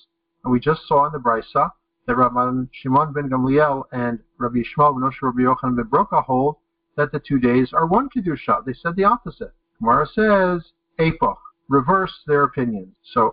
and 0.44 0.52
we 0.52 0.60
just 0.60 0.86
saw 0.86 1.06
in 1.06 1.12
the 1.12 1.18
brisa 1.18 1.70
that 2.06 2.16
Rabbi 2.16 2.64
Shimon 2.72 3.14
ben 3.14 3.30
Gamliel 3.30 3.84
and 3.90 4.18
Rabbi 4.36 4.58
Yishmael 4.58 4.94
ben 4.94 5.04
Osh, 5.04 5.16
Rabbi 5.22 5.40
Yochanan 5.40 5.76
ben 5.76 5.86
Broka 5.86 6.22
hold 6.22 6.56
that 6.96 7.10
the 7.10 7.20
two 7.20 7.38
days 7.38 7.72
are 7.72 7.86
one 7.86 8.10
kedusha. 8.10 8.62
They 8.66 8.74
said 8.74 8.96
the 8.96 9.04
opposite. 9.04 9.54
Gemara 9.78 10.06
says, 10.08 10.72
Apoch, 10.98 11.38
reverse 11.68 12.12
their 12.26 12.42
opinions. 12.42 12.94
So 13.14 13.32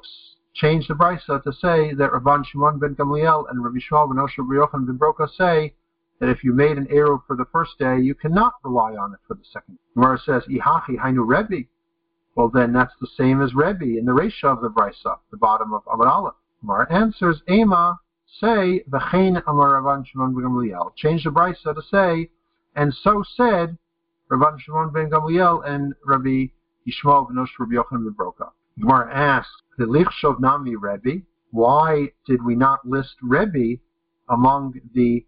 change 0.54 0.88
the 0.88 0.94
brisa 0.94 1.44
to 1.44 1.52
say 1.52 1.94
that 1.94 2.12
Rabban 2.12 2.46
Shimon 2.46 2.80
ben 2.80 2.96
Gamliel 2.96 3.50
and 3.50 3.62
Rabbi 3.62 3.80
Yishmael 3.80 4.08
ben 4.08 4.24
Osher 4.24 4.48
ben 4.48 4.60
Yochanan 4.60 4.88
ben 4.88 4.98
Broka 4.98 5.28
say 5.36 5.74
that 6.22 6.30
if 6.30 6.42
you 6.42 6.54
made 6.54 6.78
an 6.78 6.86
eruv 6.86 7.20
for 7.28 7.36
the 7.36 7.46
first 7.52 7.78
day, 7.80 8.00
you 8.00 8.16
cannot 8.16 8.54
rely 8.64 8.96
on 8.96 9.12
it 9.12 9.20
for 9.28 9.34
the 9.34 9.44
second. 9.52 9.78
Gemara 9.94 10.18
says, 10.26 10.44
Ihachi 10.50 10.98
hainu 10.98 11.28
Rebbe. 11.28 11.68
Well, 12.36 12.50
then 12.50 12.74
that's 12.74 12.94
the 13.00 13.08
same 13.18 13.42
as 13.42 13.56
Rebbe 13.56 13.98
in 13.98 14.06
the 14.06 14.12
Resha 14.12 14.52
of 14.52 14.62
the 14.62 14.70
brisa, 14.70 15.16
the 15.32 15.38
bottom 15.38 15.74
of 15.74 15.86
Amud 15.86 16.08
Aleph. 16.08 16.36
Gemara 16.62 16.92
answers, 16.92 17.42
Ema, 17.50 17.98
say, 18.42 18.84
V'chein 18.90 19.42
Amar 19.48 19.82
Rabban 19.82 20.06
Shimon 20.06 20.34
ben 20.34 20.44
Gamliel. 20.44 20.94
Change 20.96 21.24
the 21.24 21.30
brisa 21.30 21.74
to 21.74 21.82
say, 21.90 22.30
and 22.76 22.94
so 22.94 23.24
said 23.38 23.78
Rabban 24.30 24.60
Shimon 24.60 24.92
ben 24.92 25.10
Gamliel 25.10 25.66
and 25.66 25.94
Rabbi 26.06 26.48
Yishmael 26.86 27.30
ben 27.30 27.38
Osh 27.38 27.54
Rabbi 27.58 27.76
Yochanan 27.76 28.04
ben 28.04 28.16
Broka. 28.20 28.50
Gemara 28.80 29.14
asks, 29.14 29.52
the 29.78 29.86
Lichshov 29.86 30.40
Nami 30.42 30.76
Rebbe, 30.76 31.22
why 31.52 32.10
did 32.28 32.44
we 32.44 32.56
not 32.56 32.86
list 32.86 33.16
Rebbe 33.22 33.80
among 34.28 34.74
the 34.94 35.24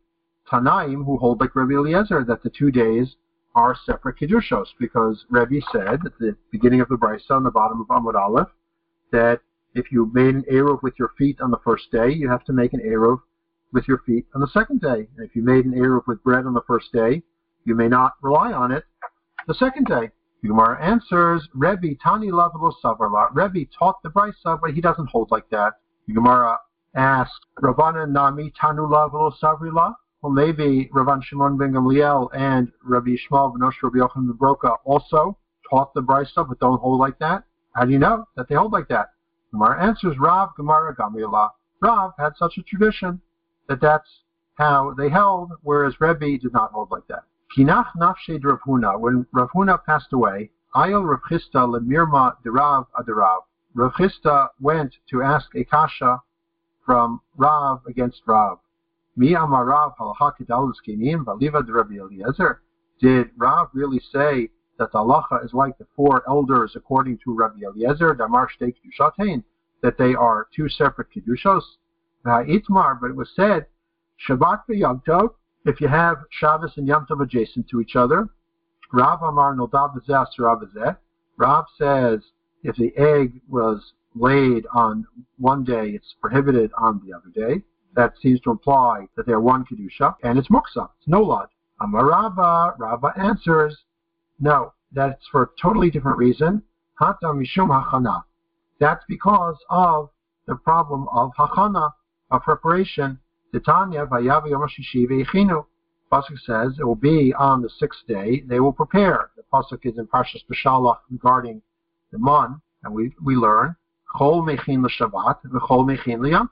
Tanaim 0.51 1.05
who 1.05 1.17
hold 1.17 1.39
like 1.39 1.55
Rebbe 1.55 1.79
Eliezer 1.79 2.25
that 2.25 2.43
the 2.43 2.49
two 2.49 2.71
days 2.71 3.15
are 3.57 3.75
separate 3.87 4.19
Kedushos? 4.19 4.67
Because 4.79 5.25
Rebbe 5.29 5.65
said 5.71 6.05
at 6.05 6.19
the 6.19 6.37
beginning 6.51 6.79
of 6.79 6.89
the 6.89 6.95
Brisa 6.95 7.31
on 7.31 7.43
the 7.43 7.49
bottom 7.49 7.81
of 7.81 7.87
Amud 7.87 8.13
Aleph 8.13 8.49
that 9.11 9.39
if 9.73 9.91
you 9.91 10.11
made 10.13 10.35
an 10.35 10.43
Eruv 10.43 10.83
with 10.83 10.93
your 10.99 11.09
feet 11.17 11.41
on 11.41 11.49
the 11.49 11.57
first 11.65 11.91
day, 11.91 12.11
you 12.11 12.29
have 12.29 12.43
to 12.45 12.53
make 12.53 12.73
an 12.73 12.81
Eruv 12.81 13.17
with 13.73 13.87
your 13.87 13.97
feet 14.05 14.27
on 14.35 14.41
the 14.41 14.47
second 14.47 14.81
day. 14.81 15.07
And 15.17 15.27
if 15.27 15.35
you 15.35 15.41
made 15.41 15.65
an 15.65 15.73
Eruv 15.73 16.05
with 16.05 16.23
bread 16.23 16.45
on 16.45 16.53
the 16.53 16.61
first 16.67 16.93
day, 16.93 17.23
you 17.65 17.73
may 17.73 17.87
not 17.87 18.13
rely 18.21 18.53
on 18.53 18.71
it 18.71 18.83
the 19.47 19.55
second 19.55 19.87
day. 19.87 20.11
Gemara 20.43 20.79
answers, 20.79 21.49
Rebbe 21.55 21.95
Tani 22.01 22.29
Lavalo 22.29 22.71
Savarla. 22.83 23.29
Rebbe 23.33 23.67
taught 23.77 24.03
the 24.03 24.09
Brisa, 24.09 24.59
but 24.61 24.73
he 24.75 24.81
doesn't 24.81 25.09
hold 25.09 25.31
like 25.31 25.49
that. 25.49 25.73
Gemara 26.07 26.59
asks, 26.95 27.39
Ravana 27.59 28.05
Nami 28.05 28.53
Tanu 28.61 28.87
Lavalo 28.87 29.33
Savrila. 29.41 29.95
Maybe 30.29 30.89
Rabban 30.93 31.23
Shimon 31.23 31.57
ben 31.57 31.73
Gamliel 31.73 32.29
and 32.33 32.71
Rabbi 32.83 33.11
Yishmael 33.11 33.53
ben 33.53 33.63
Osh 33.67 33.81
Rabbi 33.81 33.97
Yochanan 33.97 34.27
ben 34.27 34.37
Broka 34.37 34.75
also 34.85 35.37
taught 35.69 35.93
the 35.93 36.01
Brisa, 36.01 36.47
but 36.47 36.59
don't 36.59 36.79
hold 36.79 36.99
like 36.99 37.19
that. 37.19 37.43
How 37.73 37.85
do 37.85 37.91
you 37.91 37.99
know 37.99 38.25
that 38.35 38.47
they 38.47 38.55
hold 38.55 38.71
like 38.71 38.87
that? 38.87 39.11
Gemara 39.51 39.83
answers, 39.83 40.17
Rav 40.19 40.55
Gemara 40.55 40.95
Gamliela. 40.95 41.51
Rav 41.81 42.13
had 42.17 42.35
such 42.37 42.57
a 42.57 42.63
tradition 42.63 43.21
that 43.67 43.81
that's 43.81 44.23
how 44.55 44.93
they 44.97 45.09
held, 45.09 45.51
whereas 45.61 45.99
Rebbe 46.01 46.37
did 46.37 46.53
not 46.53 46.71
hold 46.71 46.91
like 46.91 47.07
that. 47.07 47.23
Kinach 47.55 47.91
nafshed 47.97 48.43
Rav 48.43 48.59
Huna. 48.67 48.99
When 48.99 49.25
Rav 49.31 49.49
Huna 49.51 49.83
passed 49.85 50.11
away, 50.11 50.49
Ayel 50.75 51.07
Rav 51.07 51.21
Chisda 51.29 51.67
lemirma 51.67 52.35
derav 52.45 52.87
aderav. 52.99 53.41
Rav 53.73 53.93
Chisda 53.93 54.49
went 54.59 54.95
to 55.09 55.21
ask 55.21 55.53
a 55.55 55.63
kasha 55.63 56.21
from 56.85 57.21
Rav 57.35 57.85
against 57.85 58.21
Rav. 58.25 58.59
Mi 59.19 59.33
amarav 59.33 59.95
halacha 59.97 60.31
kedalus 60.39 60.75
kinim 60.87 61.25
valiva 61.25 61.65
de 61.65 61.73
Rabbi 61.73 61.95
Eliezer. 61.95 62.61
Did 62.99 63.31
Rav 63.35 63.69
really 63.73 63.99
say 63.99 64.51
that 64.77 64.91
the 64.91 64.99
halacha 64.99 65.43
is 65.43 65.55
like 65.55 65.75
the 65.79 65.87
four 65.95 66.23
elders 66.29 66.73
according 66.75 67.17
to 67.23 67.33
Rabbi 67.33 67.61
Eliezer, 67.65 68.13
damar 68.13 68.47
shtei 68.47 69.43
that 69.81 69.97
they 69.97 70.13
are 70.13 70.47
two 70.55 70.69
separate 70.69 71.07
kedushos? 71.09 71.63
Itmar, 72.25 72.99
but 73.01 73.09
it 73.09 73.15
was 73.15 73.31
said, 73.35 73.65
Shabbat 74.27 74.63
v'yom 74.69 75.03
tov, 75.03 75.29
if 75.65 75.81
you 75.81 75.87
have 75.87 76.17
Shabbos 76.29 76.77
and 76.77 76.87
Yom 76.87 77.07
Tov 77.07 77.23
adjacent 77.23 77.67
to 77.69 77.81
each 77.81 77.95
other, 77.95 78.29
Rav 78.93 79.23
Amar 79.23 79.55
Nodav 79.55 79.95
Rav 81.37 81.65
says 81.77 82.21
if 82.63 82.75
the 82.75 82.95
egg 82.95 83.41
was 83.49 83.93
laid 84.13 84.67
on 84.73 85.07
one 85.37 85.63
day, 85.63 85.89
it's 85.89 86.15
prohibited 86.21 86.71
on 86.77 87.01
the 87.03 87.13
other 87.13 87.29
day. 87.33 87.63
That 87.97 88.13
seems 88.21 88.39
to 88.41 88.51
imply 88.51 89.07
that 89.17 89.25
they're 89.25 89.41
one 89.41 89.65
kedusha, 89.65 90.15
and 90.23 90.37
it's 90.39 90.47
muksa, 90.47 90.87
it's 90.97 91.07
nolad. 91.09 91.47
Amar 91.81 92.05
Rava, 92.05 93.11
answers, 93.17 93.75
no, 94.39 94.71
that's 94.91 95.27
for 95.31 95.43
a 95.43 95.47
totally 95.61 95.89
different 95.89 96.17
reason. 96.17 96.61
Hata 96.93 97.33
mishum 97.33 97.69
hachana. 97.69 98.23
That's 98.79 99.03
because 99.09 99.57
of 99.69 100.11
the 100.45 100.55
problem 100.55 101.07
of 101.11 101.31
hachana, 101.37 101.91
of 102.31 102.43
preparation. 102.43 103.19
Titania 103.51 104.05
Vayav 104.05 104.47
Yom 104.49 104.67
Shishi 104.69 105.65
Pasuk 106.11 106.39
says 106.45 106.77
it 106.79 106.85
will 106.85 106.95
be 106.95 107.33
on 107.33 107.61
the 107.61 107.69
sixth 107.79 108.05
day 108.07 108.43
they 108.47 108.59
will 108.59 108.71
prepare. 108.71 109.31
The 109.35 109.43
pasuk 109.51 109.85
is 109.85 109.97
in 109.97 110.07
Parshas 110.07 110.45
Beshalach 110.49 110.99
regarding 111.11 111.61
the 112.11 112.17
mon, 112.17 112.61
and 112.83 112.93
we 112.93 113.13
we 113.23 113.35
learn 113.35 113.75
Chol 114.15 114.41
Mechin 114.45 114.81
l'Shabbat 114.83 115.41
v'Chol 115.45 115.85
Mechin 115.85 116.19
l'Yom 116.19 116.49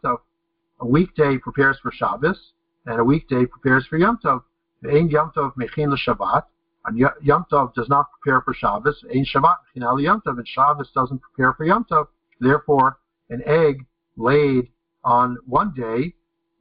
A 0.82 0.86
weekday 0.86 1.38
prepares 1.38 1.78
for 1.82 1.92
Shabbos, 1.92 2.52
and 2.86 3.00
a 3.00 3.04
weekday 3.04 3.46
prepares 3.46 3.88
for 3.88 3.98
Yom 3.98 4.20
Tov. 4.24 4.44
Ein 4.84 5.10
Yom 5.10 5.32
Tov 5.36 5.54
Mechin 5.56 5.90
l'Shabbat, 5.90 6.44
and 6.86 6.98
Yom 6.98 7.46
Tov 7.50 7.74
does 7.74 7.88
not 7.88 8.08
prepare 8.12 8.42
for 8.42 8.54
Shabbos. 8.54 9.04
Ein 9.14 9.26
Shabbat 9.26 9.56
Mechin 9.76 9.84
al 9.84 10.00
Yom 10.00 10.22
Tov, 10.22 10.38
and 10.38 10.48
Shabbos 10.48 10.92
doesn't 10.94 11.22
prepare 11.22 11.54
for 11.54 11.66
Yom 11.66 11.86
Tov. 11.86 12.08
Therefore, 12.42 12.98
an 13.30 13.42
egg 13.46 13.86
laid 14.18 14.70
on 15.04 15.38
one 15.46 15.74
day 15.74 16.14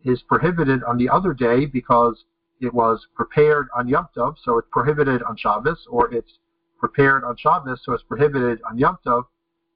is 0.04 0.22
prohibited 0.22 0.84
on 0.84 0.96
the 0.96 1.08
other 1.08 1.34
day 1.34 1.66
because 1.66 2.24
it 2.60 2.72
was 2.72 3.06
prepared 3.16 3.68
on 3.76 3.88
Yom 3.88 4.06
Tov, 4.16 4.36
so 4.42 4.58
it's 4.58 4.68
prohibited 4.70 5.22
on 5.24 5.36
Shabbos, 5.36 5.86
or 5.90 6.12
it's 6.14 6.38
prepared 6.78 7.24
on 7.24 7.36
Shabbos, 7.36 7.80
so 7.82 7.92
it's 7.92 8.04
prohibited 8.04 8.60
on 8.70 8.78
Yom 8.78 8.98
Tov. 9.04 9.24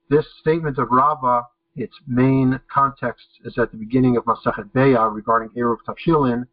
This 0.09 0.25
statement 0.39 0.77
of 0.77 0.89
Rava, 0.91 1.43
its 1.79 1.95
main 2.07 2.59
context 2.71 3.25
is 3.45 3.57
at 3.57 3.71
the 3.71 3.77
beginning 3.77 4.17
of 4.17 4.25
Masachet 4.25 4.69
Beya 4.71 5.13
regarding 5.13 5.49
Eruv 5.49 5.77
Tavshilin, 5.87 6.45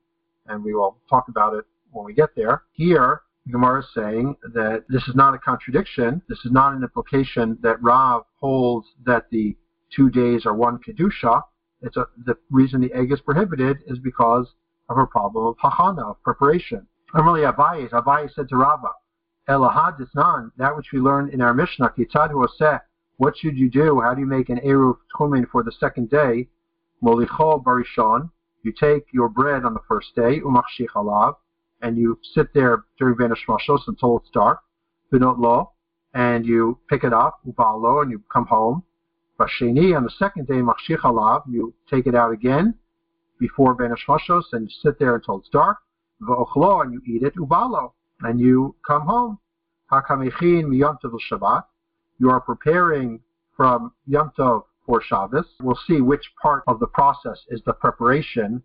and 0.47 0.65
we 0.65 0.73
will 0.73 0.99
talk 1.11 1.29
about 1.29 1.55
it 1.55 1.65
when 1.91 2.05
we 2.05 2.15
get 2.15 2.31
there. 2.37 2.63
Here, 2.73 3.23
Gemara 3.51 3.81
is 3.81 3.87
saying 3.95 4.37
that 4.55 4.85
this 4.89 5.03
is 5.09 5.15
not 5.15 5.35
a 5.35 5.39
contradiction. 5.39 6.23
This 6.29 6.39
is 6.45 6.53
not 6.53 6.75
an 6.75 6.83
implication 6.83 7.59
that 7.63 7.83
Rav 7.83 8.25
holds 8.39 8.87
that 9.05 9.27
the 9.31 9.57
two 9.95 10.11
days 10.11 10.47
are 10.47 10.55
one 10.55 10.79
kedusha. 10.79 11.43
It's 11.83 11.97
a, 11.97 12.07
the 12.25 12.37
reason 12.51 12.81
the 12.81 12.93
egg 12.93 13.13
is 13.13 13.21
prohibited 13.21 13.79
is 13.87 13.99
because 13.99 14.47
of 14.89 14.99
a 14.99 15.07
problem 15.07 15.47
of 15.47 15.57
hachana, 15.59 16.11
of 16.11 16.23
preparation. 16.23 16.87
Normally 17.15 17.43
Abaye, 17.43 17.89
Abaye 17.91 18.33
said 18.33 18.49
to 18.49 18.57
Rava, 18.57 18.91
Elahad 19.49 20.01
Isnan, 20.01 20.51
that 20.57 20.77
which 20.77 20.93
we 20.93 21.01
learn 21.01 21.31
in 21.31 21.41
our 21.41 21.55
Mishnah, 21.55 21.93
Kitzad 21.97 22.31
Huoseh, 22.31 22.81
what 23.19 23.37
should 23.39 23.57
you 23.57 23.71
do? 23.71 24.01
How 24.01 24.15
do 24.15 24.21
you 24.21 24.27
make 24.27 24.49
an 24.51 24.59
Eruv 24.59 24.97
Tchumen 25.15 25.49
for 25.51 25.63
the 25.63 25.73
second 25.73 26.11
day? 26.11 26.49
Molicho 27.03 27.63
Barishon. 27.63 28.31
You 28.63 28.73
take 28.73 29.05
your 29.13 29.29
bread 29.29 29.65
on 29.65 29.75
the 29.75 29.81
first 29.89 30.15
day, 30.15 30.41
Umachshich 30.41 30.91
Alav, 30.95 31.37
and 31.81 31.97
you 31.97 32.19
sit 32.35 32.53
there 32.53 32.85
during 32.99 33.17
Ben 33.17 33.33
until 33.33 34.19
it's 34.19 34.31
dark, 34.31 34.61
Binot 35.13 35.39
Lo, 35.39 35.73
and 36.15 36.45
you 36.45 36.79
pick 36.91 37.05
it 37.05 37.13
up, 37.13 37.39
Ubalo, 37.47 38.03
and 38.03 38.11
you 38.11 38.23
come 38.33 38.47
home. 38.47 38.83
Basheni, 39.39 39.97
on 39.97 40.03
the 40.03 40.11
second 40.19 40.47
day, 40.47 40.55
Machshich 40.55 41.01
Alav, 41.01 41.43
you 41.49 41.75
take 41.89 42.07
it 42.07 42.15
out 42.15 42.33
again 42.33 42.75
before 43.39 43.75
Ben 43.75 43.95
and 44.53 44.69
you 44.69 44.77
sit 44.83 44.99
there 44.99 45.15
until 45.15 45.39
it's 45.39 45.49
dark. 45.51 45.79
V'ochlo, 46.21 46.83
and 46.83 46.93
you 46.93 47.03
eat 47.07 47.23
it, 47.23 47.37
Ubalo, 47.37 47.93
and 48.23 48.41
you 48.41 48.75
come 48.87 49.03
home. 49.03 49.39
Hakamichin 49.93 50.65
miyom 50.65 50.99
Shabbat 51.31 51.65
you 52.19 52.31
are 52.31 52.41
preparing 52.41 53.21
from 53.57 53.93
Yom 54.07 54.33
Tov 54.39 54.65
for 54.85 55.03
Shabbos. 55.03 55.47
We'll 55.61 55.79
see 55.87 56.01
which 56.01 56.33
part 56.41 56.63
of 56.67 56.81
the 56.81 56.87
process 56.87 57.39
is 57.49 57.61
the 57.67 57.73
preparation, 57.73 58.63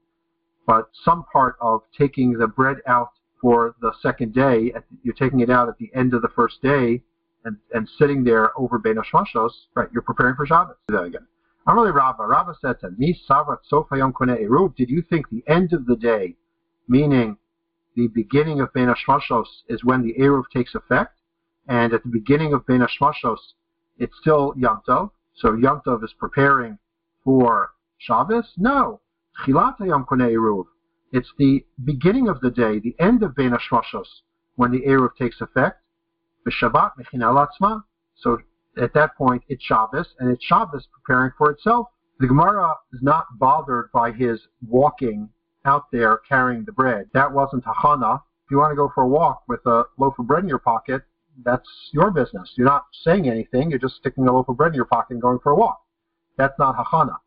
but 0.67 0.89
some 1.03 1.25
part 1.31 1.55
of 1.60 1.81
taking 1.98 2.34
the 2.34 2.48
bread 2.48 2.77
out 2.88 3.10
for 3.41 3.75
the 3.81 3.91
second 4.01 4.34
day, 4.34 4.72
you're 5.03 5.15
taking 5.15 5.39
it 5.39 5.50
out 5.50 5.67
at 5.67 5.77
the 5.79 5.89
end 5.96 6.13
of 6.13 6.22
the 6.22 6.29
first 6.29 6.62
day 6.62 7.01
and, 7.43 7.58
and 7.74 7.89
sitting 7.98 8.24
there 8.24 8.58
over 8.58 8.77
Bein 8.77 8.98
Hashmashos, 8.98 9.51
right, 9.74 9.89
you're 9.91 10.03
preparing 10.03 10.36
for 10.36 10.46
Shabbos. 10.46 10.75
Do 10.88 10.96
that 10.96 11.03
again. 11.05 11.27
Amarli 11.67 11.93
Rava, 11.93 12.25
Rava 12.25 12.55
said 12.62 12.79
to 12.81 12.91
me, 12.91 13.20
Savat 13.27 13.58
Sofa 13.67 13.98
Yom 13.98 14.13
Eruv, 14.13 14.75
did 14.75 14.89
you 14.89 15.01
think 15.01 15.29
the 15.29 15.43
end 15.48 15.74
of 15.74 15.86
the 15.86 15.96
day, 15.96 16.36
meaning 16.88 17.38
the 17.96 18.08
beginning 18.08 18.62
of 18.62 18.74
Bein 18.74 18.88
Hashmashos, 18.88 19.46
is 19.70 19.84
when 19.84 20.03
the 20.03 20.13
Eruv 20.20 20.43
takes 20.53 20.75
effect? 20.75 21.17
And 21.68 21.94
at 21.94 22.03
the 22.03 22.10
beginning 22.10 22.53
of 22.53 22.65
Ben 22.65 22.80
Hashmashos, 22.80 23.53
it's 23.98 24.13
still 24.20 24.53
Yom 24.58 24.82
Tov. 24.88 25.12
So 25.36 25.53
Yom 25.53 25.82
Tov 25.86 26.03
is 26.03 26.13
preparing 26.18 26.77
for 27.24 27.72
Shabbos? 27.98 28.53
No. 28.58 29.01
Chilata 29.46 29.88
Yom 29.88 30.06
Eruv. 30.06 30.65
It's 31.12 31.32
the 31.38 31.65
beginning 31.84 32.27
of 32.27 32.39
the 32.41 32.50
day, 32.50 32.80
the 32.80 32.96
end 33.00 33.24
of 33.24 33.36
Ben 33.36 33.51
Hashmashos, 33.51 34.08
when 34.56 34.72
the 34.72 34.82
Eruv 34.82 35.15
takes 35.18 35.41
effect. 35.41 35.82
Shabbat 36.50 36.91
Mechina 36.98 37.32
Latzma. 37.32 37.84
So 38.15 38.39
at 38.77 38.94
that 38.94 39.15
point, 39.15 39.44
it's 39.48 39.63
Shabbos, 39.63 40.08
and 40.20 40.32
it's 40.32 40.44
Shabbos 40.44 40.88
preparing 40.91 41.32
for 41.38 41.51
itself. 41.51 41.88
The 42.20 42.27
Gemara 42.27 42.75
is 42.94 43.01
not 43.01 43.25
bothered 43.38 43.91
by 43.91 44.12
his 44.12 44.39
walking 44.68 45.30
out 45.65 45.86
there 45.91 46.18
carrying 46.27 46.65
the 46.65 46.72
bread. 46.72 47.10
That 47.13 47.32
wasn't 47.32 47.65
Hachana. 47.65 48.22
If 48.46 48.51
you 48.51 48.58
want 48.58 48.72
to 48.72 48.75
go 48.75 48.91
for 48.94 49.03
a 49.03 49.08
walk 49.08 49.44
with 49.48 49.65
a 49.65 49.86
loaf 49.98 50.18
of 50.18 50.27
bread 50.27 50.44
in 50.44 50.50
your 50.50 50.60
pocket, 50.60 51.03
that's 51.43 51.69
your 51.93 52.11
business. 52.11 52.51
You're 52.55 52.67
not 52.67 52.85
saying 53.03 53.29
anything. 53.29 53.69
You're 53.69 53.79
just 53.79 53.95
sticking 53.95 54.27
a 54.27 54.33
loaf 54.33 54.50
of 54.50 54.57
bread 54.57 54.71
in 54.71 54.75
your 54.75 54.85
pocket 54.85 55.13
and 55.13 55.21
going 55.21 55.39
for 55.41 55.51
a 55.51 55.55
walk. 55.55 55.81
That's 56.38 56.57
not 56.59 56.75
hachana. 56.75 57.17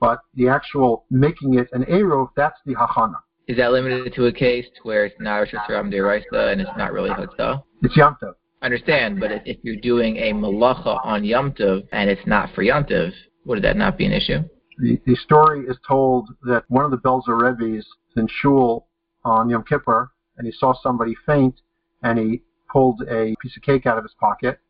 But 0.00 0.20
the 0.34 0.48
actual 0.48 1.04
making 1.10 1.54
it 1.54 1.68
an 1.72 1.84
eruv, 1.84 2.28
that's 2.36 2.58
the 2.64 2.74
hachana. 2.74 3.16
Is 3.48 3.56
that 3.56 3.72
limited 3.72 4.12
to 4.14 4.26
a 4.26 4.32
case 4.32 4.66
where 4.82 5.06
it's 5.06 5.16
not 5.18 5.38
Rosh 5.38 5.54
Hashanah 5.54 5.92
Deraisa 5.92 6.52
and 6.52 6.60
it's 6.60 6.70
not 6.76 6.92
really 6.92 7.08
Chatzah? 7.10 7.62
It's 7.82 7.96
Yom 7.96 8.16
Tov. 8.22 8.34
understand, 8.60 9.18
but 9.20 9.30
if 9.46 9.56
you're 9.62 9.80
doing 9.80 10.18
a 10.18 10.34
malacha 10.34 11.00
on 11.02 11.24
Yom 11.24 11.52
Tov 11.52 11.88
and 11.90 12.10
it's 12.10 12.26
not 12.26 12.54
for 12.54 12.62
Yom 12.62 12.84
Tov, 12.84 13.10
would 13.46 13.62
that 13.62 13.78
not 13.78 13.96
be 13.96 14.04
an 14.04 14.12
issue? 14.12 14.40
The, 14.78 15.00
the 15.06 15.16
story 15.16 15.64
is 15.66 15.78
told 15.86 16.28
that 16.42 16.64
one 16.68 16.84
of 16.84 16.90
the 16.90 16.98
Belzer 16.98 17.40
Rebbe's 17.40 17.86
in 18.16 18.28
Shul 18.28 18.86
on 19.24 19.48
Yom 19.48 19.64
Kippur, 19.64 20.12
and 20.36 20.46
he 20.46 20.52
saw 20.52 20.74
somebody 20.82 21.14
faint, 21.24 21.54
and 22.02 22.18
he 22.18 22.42
pulled 22.68 23.02
a 23.02 23.34
piece 23.40 23.56
of 23.56 23.62
cake 23.62 23.86
out 23.86 23.98
of 23.98 24.04
his 24.04 24.14
pocket 24.18 24.60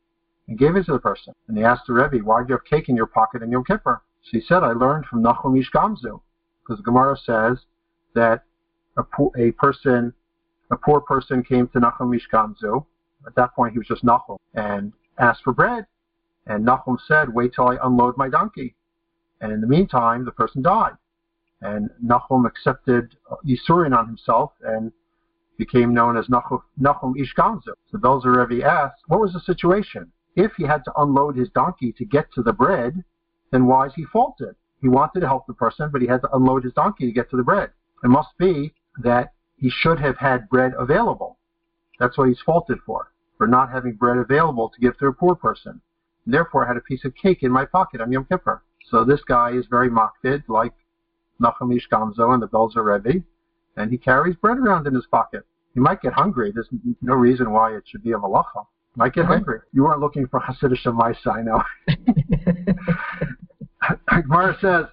and 0.47 0.59
gave 0.59 0.76
it 0.76 0.87
to 0.87 0.93
the 0.93 0.99
person. 0.99 1.35
And 1.47 1.57
he 1.57 1.64
asked 1.64 1.87
the 1.87 1.93
Rebbe, 1.93 2.25
why 2.25 2.43
do 2.43 2.49
you 2.49 2.55
have 2.55 2.64
cake 2.64 2.88
in 2.88 2.97
your 2.97 3.07
pocket 3.07 3.43
in 3.43 3.50
Yom 3.50 3.64
Kippur? 3.64 4.02
So 4.23 4.31
he 4.33 4.40
said, 4.40 4.62
I 4.62 4.73
learned 4.73 5.07
from 5.07 5.23
Nachum 5.23 5.59
Ish 5.59 5.71
Gamzu. 5.71 6.21
Because 6.62 6.78
the 6.78 6.85
Gemara 6.85 7.17
says 7.17 7.59
that 8.14 8.45
a, 8.96 9.03
poor, 9.03 9.31
a 9.38 9.53
person, 9.53 10.12
a 10.70 10.77
poor 10.77 11.01
person 11.01 11.42
came 11.42 11.68
to 11.68 11.81
Nachum 11.81 12.14
Ish 12.14 12.29
Gamzu. 12.33 12.85
At 13.27 13.35
that 13.37 13.55
point, 13.55 13.72
he 13.72 13.79
was 13.79 13.87
just 13.87 14.05
Nachum 14.05 14.37
and 14.55 14.92
asked 15.18 15.42
for 15.44 15.53
bread. 15.53 15.87
And 16.46 16.66
Nachum 16.66 16.99
said, 17.07 17.33
wait 17.33 17.55
till 17.55 17.68
I 17.68 17.77
unload 17.83 18.16
my 18.16 18.29
donkey. 18.29 18.75
And 19.40 19.53
in 19.53 19.61
the 19.61 19.66
meantime, 19.66 20.25
the 20.25 20.33
person 20.33 20.62
died. 20.62 20.94
And 21.61 21.90
Nachum 22.05 22.46
accepted 22.46 23.16
Yisurin 23.46 23.96
on 23.96 24.07
himself 24.07 24.53
and 24.62 24.92
became 25.59 25.92
known 25.92 26.16
as 26.16 26.29
Nachum, 26.29 26.62
Ishgamzu. 26.81 27.73
So 27.90 27.99
Belzer 27.99 28.49
Rebbe 28.49 28.64
asked, 28.64 29.03
what 29.09 29.21
was 29.21 29.33
the 29.33 29.40
situation? 29.40 30.11
If 30.37 30.53
he 30.57 30.64
had 30.64 30.85
to 30.85 30.92
unload 30.97 31.37
his 31.37 31.49
donkey 31.51 31.92
to 31.99 32.05
get 32.05 32.33
to 32.35 32.42
the 32.42 32.53
bread, 32.53 33.03
then 33.51 33.66
why 33.66 33.87
is 33.87 33.92
he 33.94 34.05
faulted? 34.05 34.55
He 34.81 34.88
wanted 34.88 35.21
to 35.21 35.27
help 35.27 35.47
the 35.47 35.55
person, 35.55 35.90
but 35.92 36.01
he 36.01 36.07
had 36.07 36.23
to 36.23 36.35
unload 36.35 36.62
his 36.62 36.73
donkey 36.73 37.07
to 37.07 37.12
get 37.12 37.29
to 37.31 37.37
the 37.37 37.42
bread. 37.42 37.71
It 38.05 38.09
must 38.09 38.29
be 38.38 38.73
that 39.03 39.33
he 39.57 39.68
should 39.68 39.99
have 39.99 40.16
had 40.16 40.49
bread 40.49 40.73
available. 40.79 41.38
That's 41.99 42.16
what 42.16 42.29
he's 42.29 42.40
faulted 42.40 42.79
for, 42.87 43.11
for 43.37 43.49
not 43.49 43.73
having 43.73 43.94
bread 43.94 44.18
available 44.18 44.68
to 44.68 44.81
give 44.81 44.97
to 44.99 45.07
a 45.07 45.12
poor 45.12 45.35
person. 45.35 45.81
Therefore, 46.25 46.64
I 46.64 46.68
had 46.68 46.77
a 46.77 46.83
piece 46.83 47.05
of 47.05 47.14
cake 47.16 47.42
in 47.42 47.51
my 47.51 47.64
pocket 47.64 48.01
on 48.01 48.12
Yom 48.12 48.27
Kippur. 48.27 48.62
So 48.88 49.05
this 49.05 49.23
guy 49.27 49.51
is 49.51 49.66
very 49.66 49.90
makpid, 49.90 50.44
like 50.47 50.75
Nachum 51.42 51.75
Ish 51.77 51.88
Gamzu 51.88 52.33
and 52.33 52.42
the 52.42 52.49
Belzer 52.49 52.85
Rebbe, 52.85 53.25
and 53.79 53.91
he 53.91 53.97
carries 53.97 54.37
bread 54.37 54.59
around 54.59 54.87
in 54.87 54.95
his 54.95 55.07
pocket. 55.07 55.45
He 55.75 55.81
might 55.81 56.03
get 56.03 56.12
hungry. 56.12 56.53
There's 56.53 56.69
no 57.01 57.14
reason 57.14 57.53
why 57.53 57.77
it 57.77 57.85
should 57.87 58.03
be 58.03 58.12
a 58.12 58.17
malacha. 58.17 58.67
Might 58.97 59.14
get 59.14 59.25
uh-huh. 59.25 59.35
hungry. 59.35 59.61
You 59.73 59.87
aren't 59.87 60.01
looking 60.01 60.27
for 60.27 60.41
Hasidic 60.41 60.83
Shemaisa, 60.85 61.33
I 61.33 61.43
know. 61.43 61.62
Gemara 64.23 64.57
says, 64.61 64.87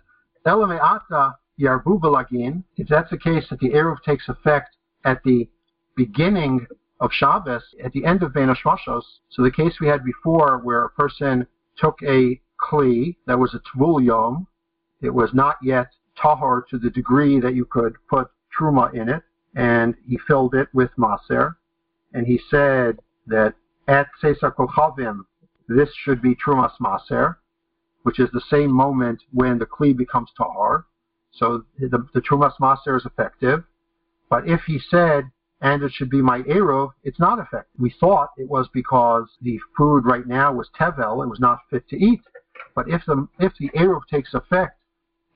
Elame 0.46 0.80
Ata 0.80 1.36
Yarbu 1.60 2.00
Balagin, 2.00 2.64
if 2.78 2.88
that's 2.88 3.10
the 3.10 3.18
case 3.18 3.46
that 3.50 3.60
the 3.60 3.70
Eruv 3.70 3.98
takes 4.06 4.30
effect 4.30 4.76
at 5.06 5.24
the 5.24 5.50
beginning 5.96 6.68
of 7.00 7.10
Shabbos, 7.12 7.64
at 7.84 7.92
the 7.94 8.06
end 8.06 8.22
of 8.22 8.34
Ben 8.34 8.50
Hashmashos, 8.50 9.04
so 9.30 9.42
the 9.42 9.52
case 9.52 9.80
we 9.82 9.88
had 9.88 10.04
before 10.04 10.60
where 10.60 10.86
a 10.86 10.90
person 10.90 11.48
took 11.78 11.98
a 12.04 12.40
kli 12.62 13.16
that 13.26 13.40
was 13.40 13.56
a 13.56 13.62
tvul 13.78 14.06
yom, 14.06 14.48
it 15.02 15.10
was 15.10 15.32
not 15.34 15.56
yet 15.64 15.88
tahor 16.18 16.62
to 16.70 16.78
the 16.78 16.90
degree 16.90 17.40
that 17.40 17.56
you 17.56 17.66
could 17.66 17.96
put 18.10 18.30
truma 18.58 18.94
in 18.94 19.10
it, 19.10 19.24
and 19.56 19.96
he 20.08 20.18
filled 20.28 20.54
it 20.54 20.68
with 20.74 20.90
maser, 20.98 21.56
and 22.14 22.28
he 22.28 22.40
said 22.50 23.00
that 23.28 23.54
at 23.88 24.08
Sesar 24.22 24.52
Kochavim, 24.52 25.26
this 25.68 25.90
should 25.94 26.22
be 26.22 26.36
trumas 26.36 26.74
maser, 26.82 27.38
which 28.04 28.20
is 28.20 28.30
the 28.32 28.42
same 28.50 28.72
moment 28.72 29.24
when 29.32 29.58
the 29.58 29.66
kli 29.66 29.96
becomes 29.96 30.30
tahar. 30.38 30.86
So 31.32 31.66
the, 31.80 32.06
the 32.14 32.22
trumas 32.22 32.54
maser 32.62 32.98
is 32.98 33.06
effective. 33.06 33.64
But 34.30 34.48
if 34.48 34.62
he 34.68 34.80
said, 34.80 35.32
and 35.62 35.82
it 35.84 35.92
should 35.92 36.10
be 36.10 36.22
my 36.22 36.42
eruv, 36.44 36.92
it's 37.04 37.20
not 37.20 37.40
effective. 37.40 37.80
We 37.80 37.94
thought 38.00 38.30
it 38.38 38.50
was 38.50 38.68
because 38.74 39.28
the 39.42 39.60
food 39.78 40.06
right 40.06 40.28
now 40.28 40.54
was 40.54 40.70
tevel, 40.80 41.24
it 41.24 41.30
was 41.30 41.40
not 41.40 41.60
fit 41.70 41.88
to 41.90 41.98
eat. 41.98 42.22
But 42.76 42.90
if 42.90 43.04
the 43.06 43.28
if 43.40 43.54
the 43.60 43.70
eruv 43.70 44.02
takes 44.10 44.34
effect 44.34 44.80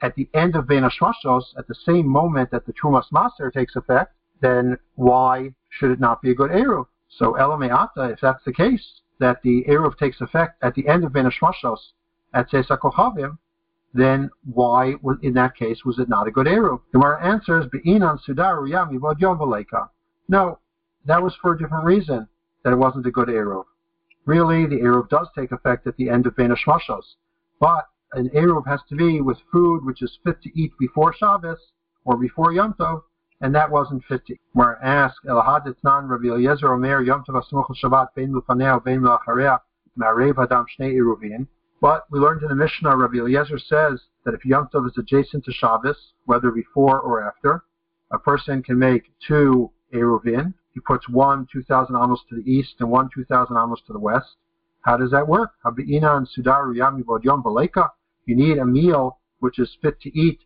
at 0.01 0.15
the 0.15 0.29
end 0.33 0.55
of 0.55 0.67
Ben 0.67 0.83
Hashmashos, 0.83 1.43
at 1.57 1.67
the 1.67 1.75
same 1.75 2.07
moment 2.07 2.51
that 2.51 2.65
the 2.65 2.73
Trumas 2.73 3.05
Maser 3.13 3.51
takes 3.51 3.75
effect, 3.75 4.13
then 4.41 4.77
why 4.95 5.53
should 5.69 5.91
it 5.91 5.99
not 5.99 6.21
be 6.21 6.31
a 6.31 6.35
good 6.35 6.51
Eruv? 6.51 6.85
So 7.09 7.33
Elameata, 7.33 8.11
if 8.11 8.19
that's 8.21 8.43
the 8.45 8.53
case, 8.53 9.01
that 9.19 9.41
the 9.41 9.65
Eruv 9.67 9.97
takes 9.97 10.21
effect 10.21 10.63
at 10.63 10.75
the 10.75 10.87
end 10.87 11.03
of 11.03 11.13
Ben 11.13 11.29
Hashmashos 11.29 11.79
at 12.33 12.49
Sesa 12.49 12.77
Kochavim, 12.77 13.37
then 13.93 14.29
why, 14.53 14.95
in 15.21 15.33
that 15.33 15.55
case, 15.55 15.83
was 15.83 15.99
it 15.99 16.07
not 16.07 16.27
a 16.27 16.31
good 16.31 16.45
Eruv? 16.45 16.81
And 16.93 17.03
our 17.03 17.17
Gemara 17.17 17.33
answers, 17.33 17.65
Be'inan 17.71 18.19
Sudaru 18.25 18.69
Yami 18.69 18.99
Vod 18.99 19.89
No, 20.27 20.59
that 21.05 21.21
was 21.21 21.35
for 21.41 21.53
a 21.53 21.57
different 21.57 21.85
reason, 21.85 22.27
that 22.63 22.73
it 22.73 22.77
wasn't 22.77 23.07
a 23.07 23.11
good 23.11 23.29
Eruv. 23.29 23.65
Really, 24.25 24.67
the 24.67 24.81
Eruv 24.81 25.09
does 25.09 25.27
take 25.35 25.51
effect 25.51 25.87
at 25.87 25.97
the 25.97 26.09
end 26.09 26.27
of 26.27 26.35
Ben 26.35 26.51
Hashmashos, 26.51 27.15
but 27.59 27.87
an 28.13 28.29
Eruv 28.29 28.65
has 28.65 28.81
to 28.89 28.95
be 28.95 29.21
with 29.21 29.37
food 29.51 29.85
which 29.85 30.01
is 30.01 30.17
fit 30.23 30.41
to 30.41 30.59
eat 30.59 30.71
before 30.79 31.13
Shabbos 31.13 31.59
or 32.05 32.17
before 32.17 32.51
Yom 32.51 32.73
Tov, 32.73 33.03
and 33.41 33.53
that 33.53 33.69
wasn't 33.69 34.03
fit 34.05 34.25
to 34.25 34.33
eat. 34.33 34.41
Where 34.53 34.83
asked, 34.83 35.19
Elahaditnan 35.27 36.09
Rabbi 36.09 36.27
Eliezer 36.27 36.73
Omer 36.73 37.03
Yom 37.03 37.23
Tov 37.23 37.41
Asmuch 37.41 37.67
Shabbat 37.81 38.15
Bein 38.15 38.33
Lufanea 38.33 38.83
Bein 38.83 39.01
Melacharea 39.01 39.59
Ma'arev 39.97 40.41
Adam 40.41 40.65
Shnei 40.65 40.95
Eruvin. 40.95 41.47
But 41.81 42.05
we 42.09 42.19
learned 42.19 42.41
in 42.41 42.49
the 42.49 42.55
Mishnah, 42.55 42.97
Rabbi 42.97 43.19
Eliezer 43.19 43.59
says 43.59 44.01
that 44.25 44.33
if 44.33 44.43
Yom 44.43 44.69
Tov 44.73 44.87
is 44.87 44.97
adjacent 44.97 45.45
to 45.45 45.51
Shabbos, 45.51 46.13
whether 46.25 46.49
before 46.51 46.99
or 46.99 47.23
after, 47.23 47.63
a 48.11 48.17
person 48.17 48.63
can 48.63 48.79
make 48.79 49.03
two 49.25 49.71
Eruvin. 49.93 50.53
He 50.73 50.79
puts 50.79 51.07
one 51.07 51.47
2,000 51.51 51.95
amos 51.95 52.21
to 52.29 52.35
the 52.35 52.51
east 52.51 52.75
and 52.79 52.89
one 52.89 53.09
2,000 53.13 53.55
amos 53.55 53.81
to 53.85 53.93
the 53.93 53.99
west. 53.99 54.35
How 54.81 54.97
does 54.97 55.11
that 55.11 55.27
work? 55.27 55.51
Habi'ina 55.63 56.17
and 56.17 56.27
Sudaru 56.27 56.75
Yami 56.75 57.03
Yom 57.23 57.43
Baleka 57.43 57.89
you 58.29 58.35
need 58.35 58.59
a 58.59 58.65
meal 58.65 59.19
which 59.39 59.57
is 59.57 59.75
fit 59.81 59.99
to 60.01 60.17
eat 60.17 60.39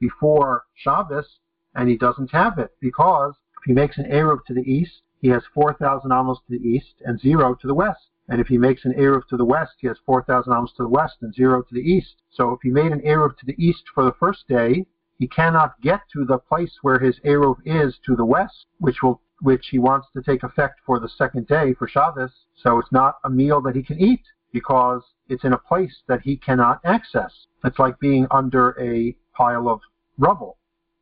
before 0.00 0.64
Shabbos, 0.74 1.40
and 1.74 1.88
he 1.88 1.96
doesn't 1.96 2.30
have 2.30 2.58
it 2.58 2.70
because 2.80 3.34
if 3.56 3.64
he 3.66 3.72
makes 3.72 3.98
an 3.98 4.04
Eruv 4.04 4.44
to 4.46 4.54
the 4.54 4.62
east, 4.62 5.02
he 5.20 5.28
has 5.30 5.42
4,000 5.52 6.12
amos 6.12 6.38
to 6.46 6.56
the 6.56 6.64
east 6.64 6.94
and 7.04 7.18
zero 7.18 7.54
to 7.54 7.66
the 7.66 7.74
west. 7.74 8.10
And 8.28 8.40
if 8.40 8.46
he 8.46 8.56
makes 8.56 8.84
an 8.84 8.92
Eruv 8.92 9.26
to 9.28 9.36
the 9.36 9.44
west, 9.44 9.72
he 9.78 9.88
has 9.88 9.96
4,000 10.06 10.52
amos 10.52 10.72
to 10.76 10.84
the 10.84 10.88
west 10.88 11.16
and 11.22 11.34
zero 11.34 11.62
to 11.62 11.74
the 11.74 11.80
east. 11.80 12.22
So 12.30 12.52
if 12.52 12.60
he 12.62 12.70
made 12.70 12.92
an 12.92 13.00
Eruv 13.00 13.36
to 13.38 13.46
the 13.46 13.56
east 13.58 13.82
for 13.92 14.04
the 14.04 14.14
first 14.20 14.46
day, 14.46 14.86
he 15.18 15.26
cannot 15.26 15.80
get 15.80 16.00
to 16.12 16.24
the 16.24 16.38
place 16.38 16.78
where 16.82 16.98
his 16.98 17.18
Eruv 17.24 17.56
is 17.64 17.98
to 18.06 18.14
the 18.14 18.24
west, 18.24 18.66
which 18.78 19.02
will 19.02 19.20
which 19.40 19.66
he 19.70 19.78
wants 19.78 20.06
to 20.12 20.22
take 20.22 20.42
effect 20.42 20.80
for 20.86 21.00
the 21.00 21.08
second 21.08 21.46
day 21.48 21.74
for 21.74 21.88
Shabbos. 21.88 22.30
So 22.54 22.78
it's 22.78 22.92
not 22.92 23.16
a 23.24 23.30
meal 23.30 23.60
that 23.62 23.74
he 23.74 23.82
can 23.82 24.00
eat 24.00 24.22
because 24.54 25.02
it's 25.28 25.44
in 25.44 25.52
a 25.52 25.58
place 25.58 26.02
that 26.06 26.22
he 26.22 26.36
cannot 26.36 26.80
access. 26.84 27.46
It's 27.64 27.78
like 27.78 27.98
being 27.98 28.26
under 28.30 28.70
a 28.80 29.14
pile 29.36 29.68
of 29.68 29.80
rubble. 30.16 30.56